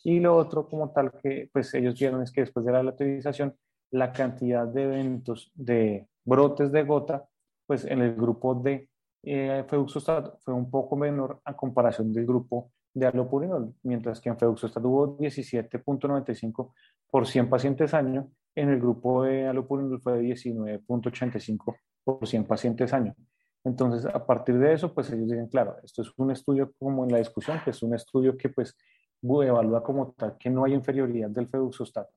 [0.03, 3.55] Y lo otro como tal que pues ellos vieron es que después de la lateralización
[3.91, 7.27] la cantidad de eventos de brotes de gota
[7.65, 8.89] pues en el grupo de
[9.23, 14.37] eh, feuxostat fue un poco menor a comparación del grupo de alopurinol, mientras que en
[14.37, 16.73] feuxostat hubo 17.95
[17.11, 21.75] por 100 pacientes año, en el grupo de alopurinol fue 19.85
[22.17, 23.15] por 100 pacientes año.
[23.63, 27.11] Entonces, a partir de eso, pues ellos dicen, claro, esto es un estudio como en
[27.11, 28.75] la discusión, que es un estudio que pues
[29.21, 32.07] evalúa como tal que no hay inferioridad del feuxostat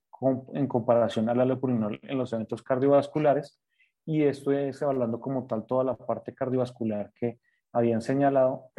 [0.53, 3.59] en comparación al alopurinol en los eventos cardiovasculares,
[4.05, 7.39] y esto es evaluando como tal toda la parte cardiovascular que
[7.73, 8.69] habían señalado.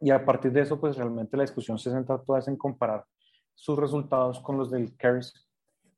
[0.00, 3.04] y a partir de eso, pues realmente la discusión se centra toda en comparar
[3.54, 5.49] sus resultados con los del CARES,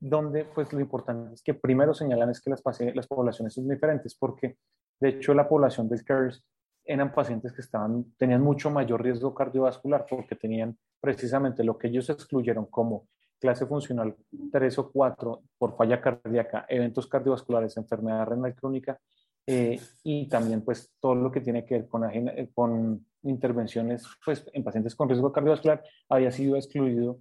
[0.02, 2.60] donde pues lo importante es que primero señalan es que las,
[2.92, 4.56] las poblaciones son diferentes, porque
[4.98, 6.44] de hecho la población del CARES
[6.84, 12.10] eran pacientes que estaban, tenían mucho mayor riesgo cardiovascular porque tenían precisamente lo que ellos
[12.10, 13.06] excluyeron como
[13.38, 14.16] clase funcional
[14.50, 18.98] 3 o 4 por falla cardíaca, eventos cardiovasculares, enfermedad renal crónica
[19.46, 22.10] eh, y también pues todo lo que tiene que ver con,
[22.52, 27.20] con intervenciones pues, en pacientes con riesgo cardiovascular había sido excluido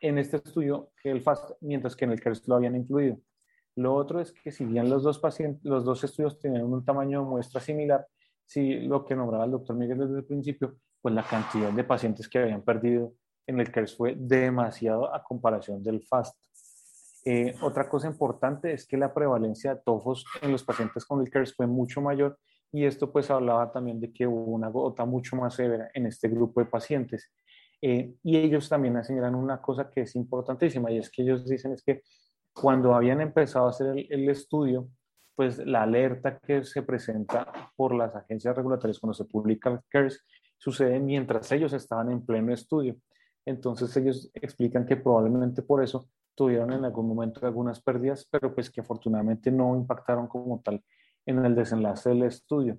[0.00, 3.18] en este estudio el FAST, mientras que en el CARES lo habían incluido.
[3.76, 7.20] Lo otro es que si bien los dos, pacientes, los dos estudios tienen un tamaño
[7.20, 8.06] de muestra similar,
[8.44, 12.28] si lo que nombraba el doctor Miguel desde el principio, pues la cantidad de pacientes
[12.28, 13.12] que habían perdido
[13.46, 16.36] en el CARES fue demasiado a comparación del FAST.
[17.24, 21.30] Eh, otra cosa importante es que la prevalencia de tofos en los pacientes con el
[21.30, 22.38] CARES fue mucho mayor
[22.72, 26.28] y esto pues hablaba también de que hubo una gota mucho más severa en este
[26.28, 27.32] grupo de pacientes.
[27.82, 31.72] Eh, y ellos también señalan una cosa que es importantísima y es que ellos dicen
[31.72, 32.02] es que
[32.52, 34.88] cuando habían empezado a hacer el, el estudio,
[35.34, 40.24] pues la alerta que se presenta por las agencias regulatorias cuando se publica el CARES
[40.56, 42.96] sucede mientras ellos estaban en pleno estudio.
[43.44, 48.70] Entonces ellos explican que probablemente por eso tuvieron en algún momento algunas pérdidas, pero pues
[48.70, 50.82] que afortunadamente no impactaron como tal
[51.24, 52.78] en el desenlace del estudio.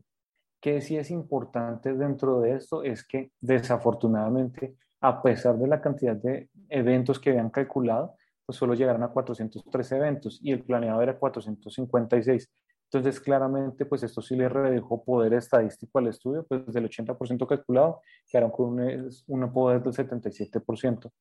[0.62, 6.16] Que sí es importante dentro de esto es que desafortunadamente, a pesar de la cantidad
[6.16, 11.18] de eventos que habían calculado, pues solo llegaron a 403 eventos y el planeado era
[11.18, 12.50] 456.
[12.90, 18.02] Entonces, claramente, pues esto sí le redujo poder estadístico al estudio, pues del 80% calculado,
[18.26, 21.12] quedaron con un, un, poder del 77%.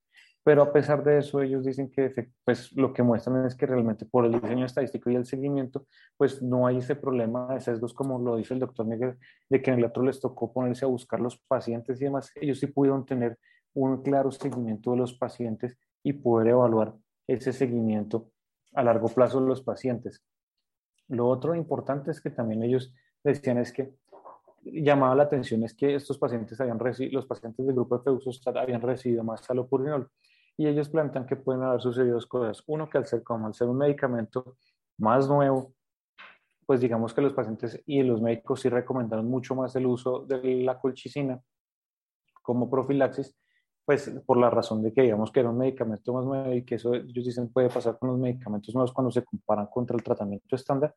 [0.45, 4.07] Pero a pesar de eso, ellos dicen que pues, lo que muestran es que realmente
[4.07, 8.21] por el diseño estadístico y el seguimiento, pues no hay ese problema de sesgos como
[8.21, 9.17] lo dice el doctor Miguel,
[9.51, 12.31] de que en el otro les tocó ponerse a buscar los pacientes y demás.
[12.37, 13.37] Ellos sí pudieron tener
[13.77, 16.95] un claro seguimiento de los pacientes y poder evaluar
[17.27, 18.31] ese seguimiento
[18.75, 20.25] a largo plazo de los pacientes.
[21.09, 23.95] Lo otro importante es que también ellos decían es que
[24.63, 28.57] llamaba la atención es que estos pacientes habían recibido, los pacientes del grupo de Feusostat
[28.57, 30.11] habían recibido más salopurinol
[30.57, 32.65] y ellos plantean que pueden haber sucedido dos cosas.
[32.67, 34.57] Uno, que al ser como al ser un medicamento
[34.97, 35.75] más nuevo,
[36.65, 40.63] pues digamos que los pacientes y los médicos sí recomendaron mucho más el uso de
[40.63, 41.41] la colchicina
[42.43, 43.37] como profilaxis
[43.87, 46.75] pues por la razón de que digamos que era un medicamento más nuevo y que
[46.75, 50.57] eso ellos dicen puede pasar con los medicamentos nuevos cuando se comparan contra el tratamiento
[50.57, 50.95] estándar,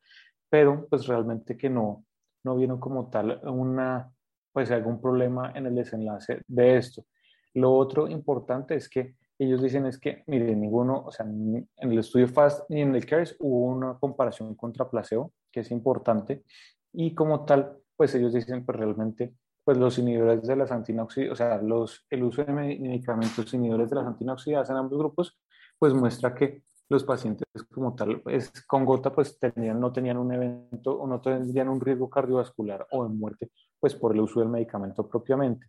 [0.49, 2.03] pero pues realmente que no,
[2.43, 4.11] no vieron como tal una,
[4.51, 7.05] pues algún problema en el desenlace de esto.
[7.53, 11.99] Lo otro importante es que ellos dicen es que, miren, ninguno, o sea, en el
[11.99, 16.43] estudio FAST ni en el CARES hubo una comparación contra placebo, que es importante,
[16.91, 19.33] y como tal, pues ellos dicen, pues realmente
[19.69, 23.97] pues los inhibidores de las antinoxidadas, o sea, los, el uso de medicamentos inhibidores de
[23.97, 25.39] las antinoxidadas en ambos grupos,
[25.77, 30.33] pues muestra que los pacientes como tal, pues, con gota, pues tenían, no tenían un
[30.33, 34.49] evento o no tenían un riesgo cardiovascular o de muerte, pues por el uso del
[34.49, 35.67] medicamento propiamente.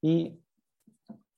[0.00, 0.40] Y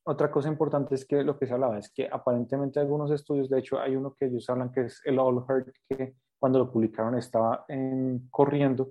[0.05, 3.61] otra cosa importante es que lo que se hablaba es que aparentemente algunos estudios, de
[3.61, 7.17] hecho hay uno que ellos hablan que es el All Heart, que cuando lo publicaron
[7.17, 8.91] estaba en, corriendo,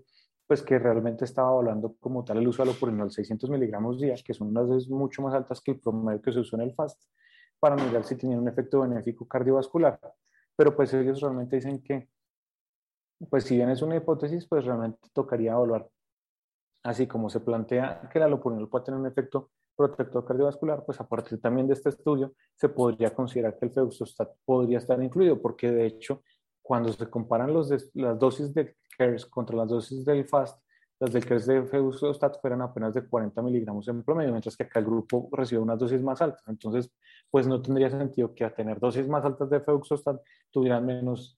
[0.51, 4.33] pues que realmente estaba hablando como tal el uso de alopurinol 600 miligramos día, que
[4.33, 7.01] son unas veces mucho más altas que el promedio que se usó en el FAST,
[7.57, 9.97] para mirar si tenían un efecto benéfico cardiovascular.
[10.57, 12.09] Pero pues ellos realmente dicen que,
[13.29, 15.87] pues si bien es una hipótesis, pues realmente tocaría evaluar,
[16.83, 21.07] así como se plantea que el alopurinol puede tener un efecto protector cardiovascular, pues a
[21.07, 25.71] partir también de este estudio se podría considerar que el feuxostat podría estar incluido, porque
[25.71, 26.23] de hecho
[26.71, 30.57] cuando se comparan los las dosis de KERS contra las dosis del FAST,
[31.01, 34.79] las del KERS de Feusostat fueran apenas de 40 miligramos en promedio, mientras que acá
[34.79, 36.41] el grupo recibe unas dosis más altas.
[36.47, 36.89] Entonces,
[37.29, 41.37] pues no tendría sentido que a tener dosis más altas de Feusostat tuvieran menos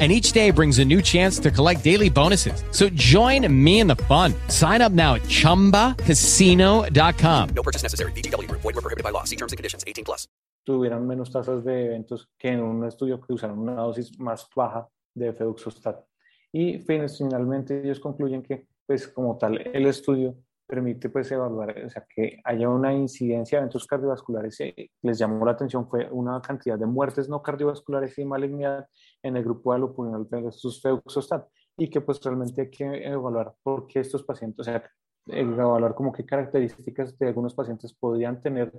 [0.00, 2.64] and each day brings a new chance to collect daily bonuses.
[2.72, 4.34] So join me in the fun.
[4.48, 7.48] Sign up now at ChumbaCasino.com.
[7.54, 8.10] No purchase necessary.
[8.12, 8.50] BGW.
[8.50, 9.22] Void were prohibited by law.
[9.22, 9.84] See terms and conditions.
[9.86, 10.26] 18 plus.
[10.66, 14.88] Tuvieran menos tasas de eventos que en un estudio que usaron una dosis más baja
[15.14, 16.04] de feduxostat.
[16.52, 20.36] Y finalmente ellos concluyen que, pues como tal, el estudio
[20.66, 24.60] permite pues evaluar, o sea, que haya una incidencia de eventos cardiovasculares.
[24.60, 28.86] Eh, les llamó la atención fue una cantidad de muertes no cardiovasculares y malignidad
[29.22, 31.46] en el grupo de alopurinol versus feuxostat
[31.76, 34.82] y que pues realmente hay que evaluar por qué estos pacientes, o sea,
[35.26, 38.72] evaluar como qué características de algunos pacientes podrían tener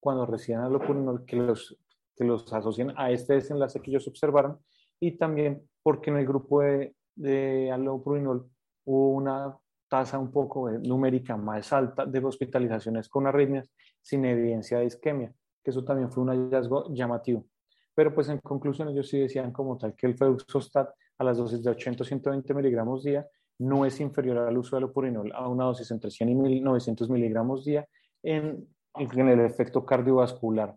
[0.00, 1.78] cuando reciben alopurinol que los,
[2.16, 4.58] que los asocien a este desenlace que ellos observaron
[5.00, 8.50] y también porque en el grupo de, de alopurinol
[8.84, 9.56] hubo una
[9.94, 13.70] tasa un poco numérica más alta de hospitalizaciones con arritmias
[14.02, 15.32] sin evidencia de isquemia,
[15.62, 17.46] que eso también fue un hallazgo llamativo.
[17.94, 21.62] Pero pues en conclusión ellos sí decían como tal que el feuxostat a las dosis
[21.62, 23.24] de 80 120 miligramos día
[23.60, 27.64] no es inferior al uso del opurinol a una dosis entre 100 y 900 miligramos
[27.64, 27.86] día
[28.20, 28.66] en,
[28.96, 30.74] en el efecto cardiovascular,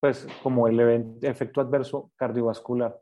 [0.00, 0.80] pues como el
[1.22, 3.00] efecto adverso cardiovascular,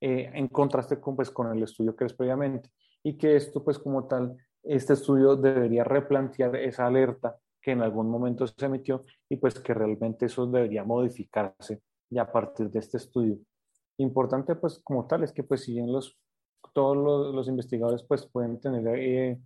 [0.00, 2.70] eh, en contraste con, pues, con el estudio que es previamente.
[3.02, 8.08] Y que esto pues como tal este estudio debería replantear esa alerta que en algún
[8.10, 12.96] momento se emitió y pues que realmente eso debería modificarse ya a partir de este
[12.96, 13.38] estudio.
[13.98, 16.18] Importante pues como tal es que pues si bien los,
[16.74, 19.40] todos los, investigadores pues pueden tener, eh,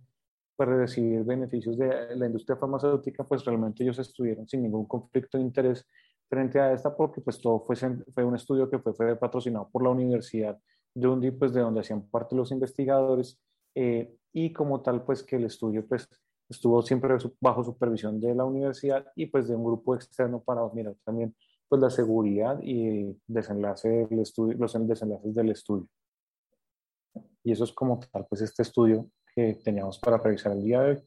[0.55, 5.43] pues recibir beneficios de la industria farmacéutica, pues realmente ellos estuvieron sin ningún conflicto de
[5.43, 5.85] interés
[6.27, 9.83] frente a esta porque pues todo fue, fue un estudio que fue, fue patrocinado por
[9.83, 10.57] la Universidad
[10.93, 13.39] de Undi, pues de donde hacían parte los investigadores
[13.79, 16.09] eh, y como tal, pues que el estudio pues
[16.49, 20.95] estuvo siempre bajo supervisión de la universidad y pues de un grupo externo para mirar
[21.05, 21.35] también
[21.69, 25.87] pues la seguridad y desenlace del estudio, los desenlaces del estudio.
[27.43, 30.91] Y eso es como tal, pues este estudio que teníamos para revisar el día de
[30.91, 31.03] hoy.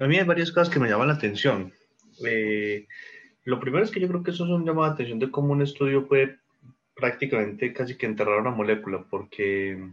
[0.00, 1.72] A mí hay varias cosas que me llaman la atención.
[2.26, 2.88] Eh,
[3.44, 5.52] lo primero es que yo creo que eso es un llamado de atención de cómo
[5.52, 6.40] un estudio puede
[6.94, 9.90] prácticamente casi que enterrar una molécula, porque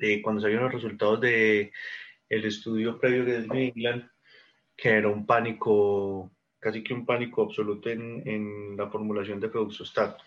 [0.00, 1.72] eh, cuando salieron los resultados de
[2.28, 4.08] el estudio previo de New England,
[4.76, 10.18] que era un pánico, casi que un pánico absoluto en, en la formulación de Feuxostat.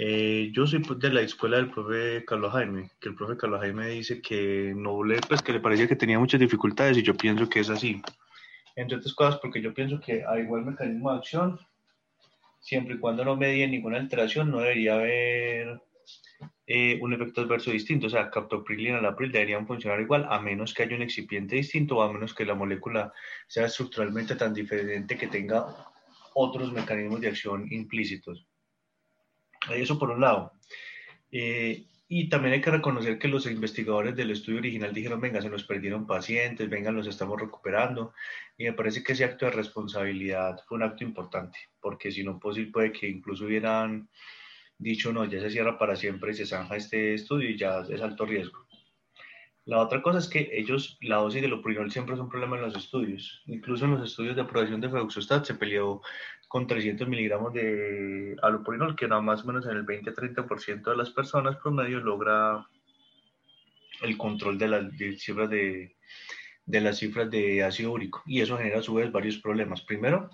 [0.00, 3.88] Eh, yo soy de la escuela del profe Carlos Jaime, que el profe Carlos Jaime
[3.88, 7.48] dice que no le, pues que le parecía que tenía muchas dificultades y yo pienso
[7.48, 8.00] que es así.
[8.76, 11.58] Entre otras cosas, porque yo pienso que a igual mecanismo de acción
[12.68, 15.80] siempre y cuando no medie ninguna alteración, no debería haber
[16.66, 18.08] eh, un efecto adverso distinto.
[18.08, 21.96] O sea, captopril y enalapril deberían funcionar igual, a menos que haya un excipiente distinto
[21.96, 23.14] o a menos que la molécula
[23.46, 25.64] sea estructuralmente tan diferente que tenga
[26.34, 28.46] otros mecanismos de acción implícitos.
[29.72, 30.52] Eso por un lado.
[31.32, 35.50] Eh, y también hay que reconocer que los investigadores del estudio original dijeron, venga, se
[35.50, 38.14] nos perdieron pacientes, venga, los estamos recuperando.
[38.56, 42.40] Y me parece que ese acto de responsabilidad fue un acto importante, porque si no,
[42.40, 44.08] posible puede que incluso hubieran
[44.78, 48.00] dicho, no, ya se cierra para siempre y se zanja este estudio y ya es
[48.00, 48.67] alto riesgo.
[49.68, 52.62] La otra cosa es que ellos, la dosis de loprinol siempre es un problema en
[52.62, 53.42] los estudios.
[53.44, 56.00] Incluso en los estudios de aprobación de Feuxostat se peleó
[56.48, 61.10] con 300 miligramos de aloprinol, que nada más o menos en el 20-30% de las
[61.10, 62.66] personas promedio logra
[64.00, 64.84] el control de las
[65.18, 65.96] cifras de,
[66.64, 68.22] de las cifras de ácido úrico.
[68.24, 69.82] Y eso genera a su vez varios problemas.
[69.82, 70.30] Primero,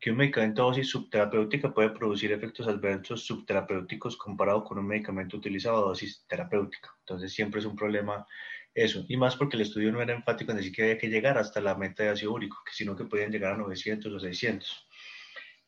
[0.00, 5.76] que un medicamento dosis subterapéutica puede producir efectos adversos subterapéuticos comparado con un medicamento utilizado
[5.76, 6.88] a dosis terapéutica.
[7.00, 8.26] Entonces siempre es un problema
[8.74, 9.04] eso.
[9.08, 11.60] Y más porque el estudio no era enfático en decir que había que llegar hasta
[11.60, 14.88] la meta de ácido úrico, sino que podían llegar a 900 o 600.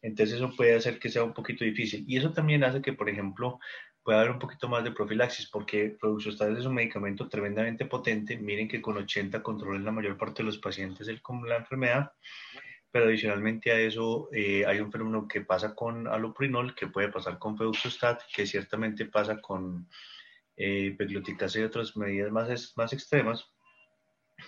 [0.01, 2.05] Entonces eso puede hacer que sea un poquito difícil.
[2.09, 3.61] Y eso también hace que, por ejemplo,
[4.03, 8.39] pueda haber un poquito más de profilaxis, porque Produxostat es un medicamento tremendamente potente.
[8.39, 12.13] Miren que con 80 controlan la mayor parte de los pacientes el, la enfermedad
[12.93, 17.39] pero adicionalmente a eso eh, hay un fenómeno que pasa con aloprinol, que puede pasar
[17.39, 19.89] con feuxostat, que ciertamente pasa con
[20.57, 23.51] eh, y otras medidas más, más extremas,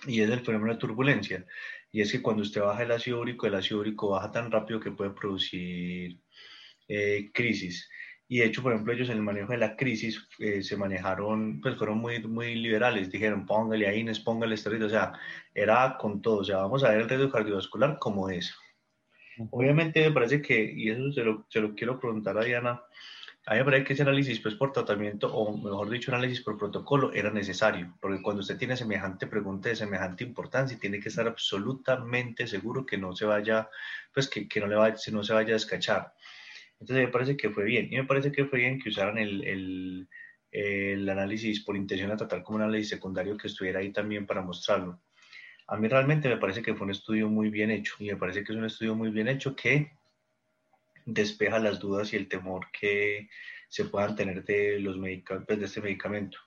[0.05, 1.45] y es el fenómeno de turbulencia.
[1.91, 4.79] Y es que cuando usted baja el ácido úrico, el ácido úrico baja tan rápido
[4.79, 6.19] que puede producir
[6.87, 7.89] eh, crisis.
[8.27, 11.61] Y de hecho, por ejemplo, ellos en el manejo de la crisis eh, se manejaron,
[11.61, 13.11] pues fueron muy, muy liberales.
[13.11, 14.87] Dijeron, póngale a INES, póngale esteroides.
[14.87, 15.13] O sea,
[15.53, 16.37] era con todo.
[16.37, 18.55] O sea, vamos a ver el riesgo cardiovascular como es.
[19.51, 22.81] Obviamente me parece que, y eso se lo, se lo quiero preguntar a Diana,
[23.47, 26.57] a mí me parece que ese análisis pues, por tratamiento, o mejor dicho, análisis por
[26.57, 31.27] protocolo, era necesario, porque cuando usted tiene semejante pregunta de semejante importancia, tiene que estar
[31.27, 33.69] absolutamente seguro que no se vaya,
[34.11, 36.13] pues que, que no, le vaya, no se vaya a descachar.
[36.79, 39.43] Entonces me parece que fue bien, y me parece que fue bien que usaran el,
[39.45, 40.07] el,
[40.51, 44.41] el análisis por intención a tratar como un análisis secundario que estuviera ahí también para
[44.41, 45.01] mostrarlo.
[45.67, 48.43] A mí realmente me parece que fue un estudio muy bien hecho, y me parece
[48.43, 49.91] que es un estudio muy bien hecho que
[51.05, 53.29] despeja las dudas y el temor que
[53.67, 54.97] se puedan tener de, los
[55.45, 56.37] pues, de este medicamento.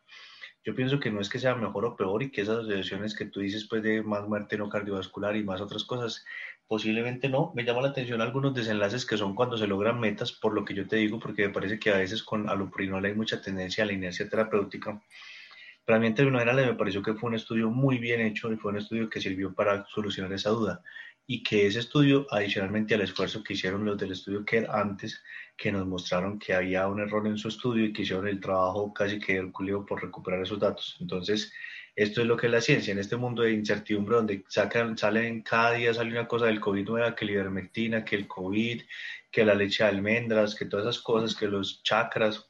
[0.64, 3.26] Yo pienso que no es que sea mejor o peor y que esas asociaciones que
[3.26, 6.24] tú dices pues de más muerte no cardiovascular y más otras cosas,
[6.69, 7.51] posiblemente no.
[7.55, 10.75] Me llama la atención algunos desenlaces que son cuando se logran metas, por lo que
[10.75, 13.87] yo te digo, porque me parece que a veces con aloprinol hay mucha tendencia a
[13.87, 15.03] la inercia terapéutica.
[15.85, 18.53] Pero a mí en términos generales me pareció que fue un estudio muy bien hecho
[18.53, 20.83] y fue un estudio que sirvió para solucionar esa duda
[21.27, 25.23] y que ese estudio, adicionalmente al esfuerzo que hicieron los del estudio que antes,
[25.57, 28.93] que nos mostraron que había un error en su estudio y que hicieron el trabajo
[28.95, 30.97] casi que hercúleo por recuperar esos datos.
[31.01, 31.53] Entonces,
[31.99, 35.43] esto es lo que es la ciencia, en este mundo de incertidumbre donde sacan, salen
[35.43, 38.83] cada día sale una cosa del COVID nueva, que la ivermectina, que el COVID,
[39.33, 42.47] que la leche de almendras, que todas esas cosas, que los chakras,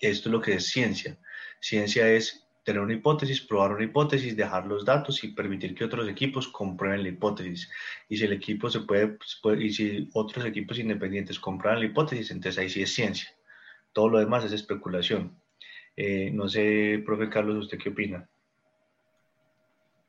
[0.00, 1.18] esto es lo que es ciencia.
[1.60, 6.08] Ciencia es tener una hipótesis, probar una hipótesis, dejar los datos y permitir que otros
[6.08, 7.68] equipos comprueben la hipótesis.
[8.08, 12.30] Y si el equipo se puede, pues, y si otros equipos independientes comprueban la hipótesis,
[12.30, 13.34] entonces ahí sí es ciencia.
[13.92, 15.36] Todo lo demás es especulación.
[16.00, 18.24] Eh, no sé, profe Carlos, ¿usted qué opina?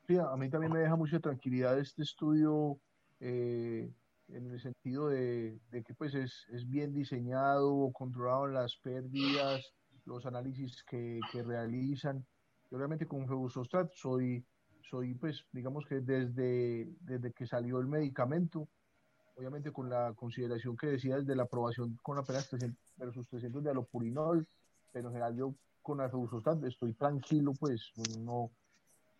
[0.06, 2.78] Sí, a mí también me deja mucha tranquilidad este estudio
[3.18, 3.90] eh,
[4.28, 9.74] en el sentido de, que pues es, es, bien diseñado, controlado las pérdidas,
[10.04, 12.24] los análisis que, que realizan
[12.70, 14.44] yo realmente con Febuxostat soy,
[14.88, 18.68] soy pues, digamos que desde, desde que salió el medicamento,
[19.34, 23.70] obviamente con la consideración que decía desde la aprobación con apenas 300 versus 300 de
[23.70, 24.46] alopurinol,
[24.92, 28.50] pero en general yo con la Febuxostat estoy tranquilo, pues no,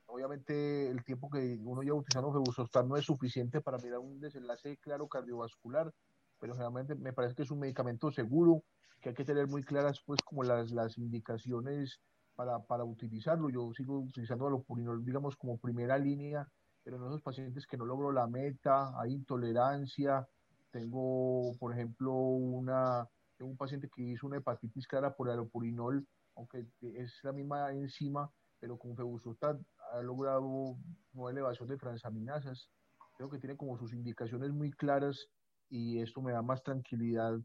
[0.07, 4.77] obviamente el tiempo que uno lleva utilizando Febuxostat no es suficiente para mirar un desenlace
[4.79, 5.93] claro cardiovascular,
[6.39, 8.63] pero generalmente me parece que es un medicamento seguro,
[9.01, 12.01] que hay que tener muy claras pues como las, las indicaciones
[12.35, 13.49] para, para utilizarlo.
[13.51, 16.47] Yo sigo utilizando alopurinol, digamos, como primera línea,
[16.83, 20.27] pero en esos pacientes que no logro la meta, hay intolerancia.
[20.71, 23.09] Tengo, por ejemplo, una,
[23.41, 26.07] un paciente que hizo una hepatitis clara por alopurinol,
[26.41, 29.61] aunque es la misma enzima, pero con febuxostat
[29.93, 30.77] ha logrado
[31.13, 32.71] una elevación de transaminasas.
[33.17, 35.29] Creo que tiene como sus indicaciones muy claras
[35.69, 37.39] y esto me da más tranquilidad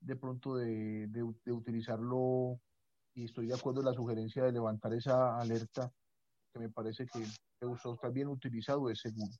[0.00, 2.60] de pronto de, de, de utilizarlo
[3.14, 5.92] y estoy de acuerdo en la sugerencia de levantar esa alerta,
[6.52, 9.32] que me parece que está bien utilizado, es seguro.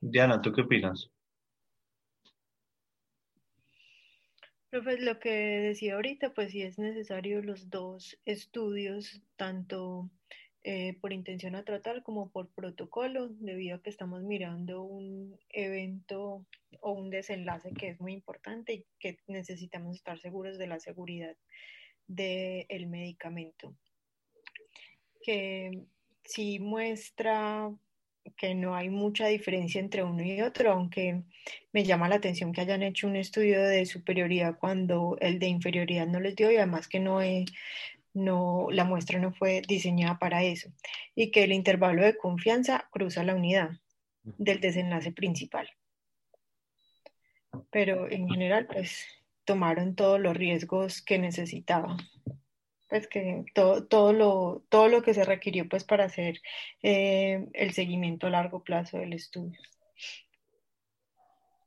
[0.00, 1.10] Diana, ¿tú qué opinas?
[4.70, 10.08] Profe, lo que decía ahorita, pues sí es necesario los dos estudios, tanto
[10.62, 16.46] eh, por intención a tratar como por protocolo, debido a que estamos mirando un evento
[16.80, 21.36] o un desenlace que es muy importante y que necesitamos estar seguros de la seguridad
[22.06, 23.74] del medicamento.
[25.20, 25.82] Que
[26.22, 27.74] sí muestra
[28.36, 31.22] que no hay mucha diferencia entre uno y otro, aunque
[31.72, 36.06] me llama la atención que hayan hecho un estudio de superioridad cuando el de inferioridad
[36.06, 37.20] no les dio y además que no,
[38.14, 40.70] no, la muestra no fue diseñada para eso
[41.14, 43.70] y que el intervalo de confianza cruza la unidad
[44.22, 45.68] del desenlace principal.
[47.70, 49.06] Pero en general, pues
[49.44, 51.96] tomaron todos los riesgos que necesitaban.
[52.90, 56.40] Pues que todo, todo, lo, todo lo que se requirió pues para hacer
[56.82, 59.58] eh, el seguimiento a largo plazo del estudio.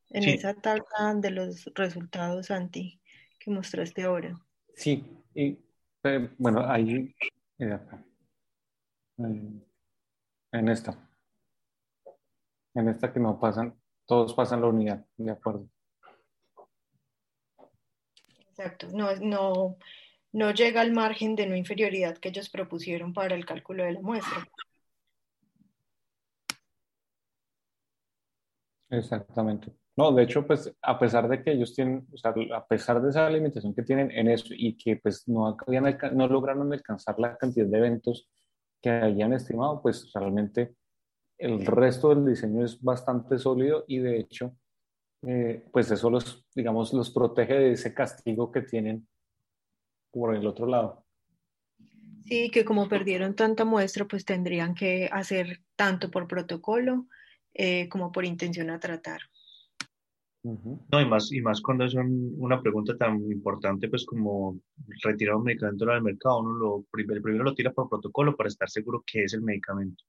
[0.10, 3.00] En esa tabla de los resultados anti
[3.40, 4.38] que mostraste ahora.
[4.76, 5.04] Sí,
[5.34, 5.58] y
[6.04, 7.16] eh, bueno, ahí,
[7.58, 7.80] eh,
[9.18, 11.10] en esta,
[12.74, 15.70] en esta que no pasan, todos pasan la unidad, de acuerdo.
[18.50, 19.78] Exacto, no, no,
[20.34, 24.02] no llega al margen de no inferioridad que ellos propusieron para el cálculo de la
[24.02, 24.48] muestra.
[28.90, 29.72] Exactamente.
[29.96, 33.10] No, de hecho, pues a pesar de que ellos tienen, o sea, a pesar de
[33.10, 35.56] esa limitación que tienen en eso y que pues no,
[36.14, 38.28] no lograron alcanzar la cantidad de eventos
[38.82, 40.76] que habían estimado, pues realmente
[41.38, 44.56] el resto del diseño es bastante sólido y de hecho,
[45.24, 49.08] eh, pues eso los, digamos, los protege de ese castigo que tienen
[50.14, 51.04] por el otro lado.
[52.26, 57.08] Sí, que como perdieron tanta muestra, pues tendrían que hacer tanto por protocolo
[57.54, 59.22] eh, como por intención a tratar.
[60.44, 64.60] No, y más, y más cuando es una pregunta tan importante, pues como
[65.02, 68.70] retirar un medicamento del mercado, uno lo, primero, primero lo tira por protocolo para estar
[68.70, 70.04] seguro que es el medicamento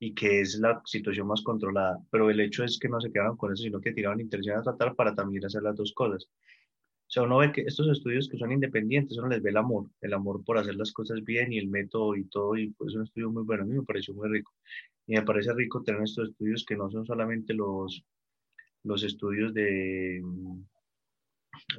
[0.00, 1.98] y que es la situación más controlada.
[2.10, 4.62] Pero el hecho es que no se quedaron con eso, sino que tiraron intención a
[4.62, 6.28] tratar para también hacer las dos cosas.
[7.10, 9.90] O sea, uno ve que estos estudios que son independientes, uno les ve el amor,
[10.00, 12.94] el amor por hacer las cosas bien y el método y todo, y pues es
[12.94, 14.52] un estudio muy bueno, a mí me pareció muy rico.
[15.08, 18.04] Y me parece rico tener estos estudios que no son solamente los,
[18.84, 20.22] los estudios de,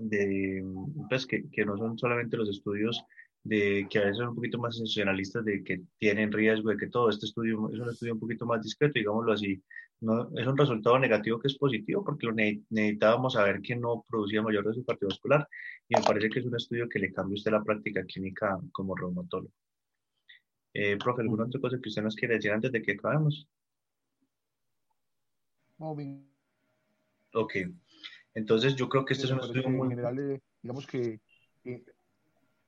[0.01, 0.65] de
[1.07, 3.01] pues que, que no son solamente los estudios
[3.43, 6.87] de que a veces son un poquito más sensacionalistas de que tienen riesgo de que
[6.87, 9.63] todo este estudio es un estudio un poquito más discreto, digámoslo así.
[10.01, 14.41] No, es un resultado negativo que es positivo porque lo necesitábamos saber que no producía
[14.41, 15.47] mayor riesgo cardiovascular
[15.87, 18.59] y me parece que es un estudio que le cambia a usted la práctica clínica
[18.71, 19.53] como reumatólogo.
[20.73, 23.47] Eh, profe, ¿alguna otra cosa que usted nos quiere decir antes de que acabemos?
[27.33, 27.53] Ok,
[28.33, 29.89] entonces yo creo que este es un estudio muy...
[29.89, 31.19] general, eh, digamos que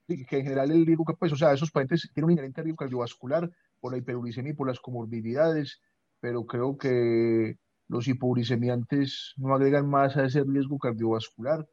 [0.07, 3.49] que en general el riesgo pues, o sea, esos pacientes tienen un inherente riesgo cardiovascular
[3.79, 5.81] por la hiperuricemia y por las comorbilidades,
[6.23, 7.57] pero creo que
[7.89, 11.67] los hipouricemiantes no agregan más a ese riesgo cardiovascular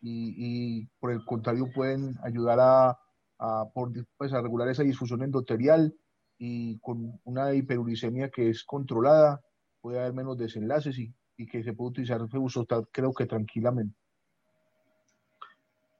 [0.00, 2.98] y, por el contrario pueden ayudar a,
[3.38, 3.64] a,
[4.16, 5.94] pues, a regular esa disfunción endotelial
[6.38, 9.42] y con una hiperuricemia que es controlada
[9.82, 12.22] puede haber menos desenlaces y, y que se puede utilizar
[12.90, 13.99] creo que tranquilamente.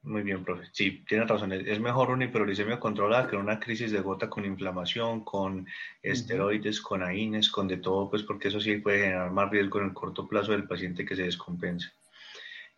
[0.02, 0.64] Muy bien, profe.
[0.72, 1.52] Sí, tiene razón.
[1.52, 5.66] Es mejor una hiperuricemia controlada que una crisis de gota con inflamación, con
[6.02, 9.86] esteroides, con AINES, con de todo, pues porque eso sí puede generar más riesgo en
[9.86, 11.90] el corto plazo del paciente que se descompense.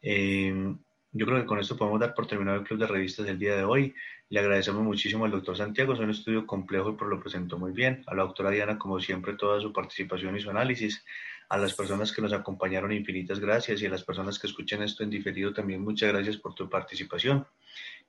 [0.03, 0.77] Em,
[1.13, 3.55] yo creo que con esto podemos dar por terminado el club de revistas del día
[3.55, 3.95] de hoy.
[4.29, 7.71] Le agradecemos muchísimo al doctor Santiago, es un estudio complejo y por lo presentó muy
[7.71, 8.03] bien.
[8.09, 11.05] A la doctora Diana, como siempre, toda su participación y su análisis
[11.53, 15.03] a las personas que nos acompañaron infinitas gracias y a las personas que escuchen esto
[15.03, 17.47] en diferido también muchas gracias por tu participación.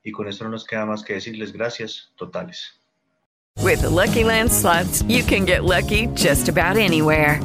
[0.01, 2.79] Y con esto no nos queda más que decirles gracias totales.
[3.61, 7.41] With the Lucky Land slots, you can get lucky just about anywhere.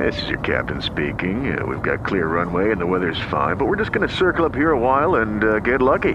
[0.00, 1.56] This is your captain speaking.
[1.56, 4.44] Uh, we've got clear runway and the weather's fine, but we're just going to circle
[4.44, 6.14] up here a while and uh, get lucky.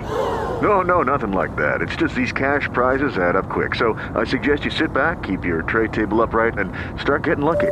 [0.62, 1.82] No, no, nothing like that.
[1.82, 3.74] It's just these cash prizes add up quick.
[3.76, 7.72] So I suggest you sit back, keep your tray table upright, and start getting lucky.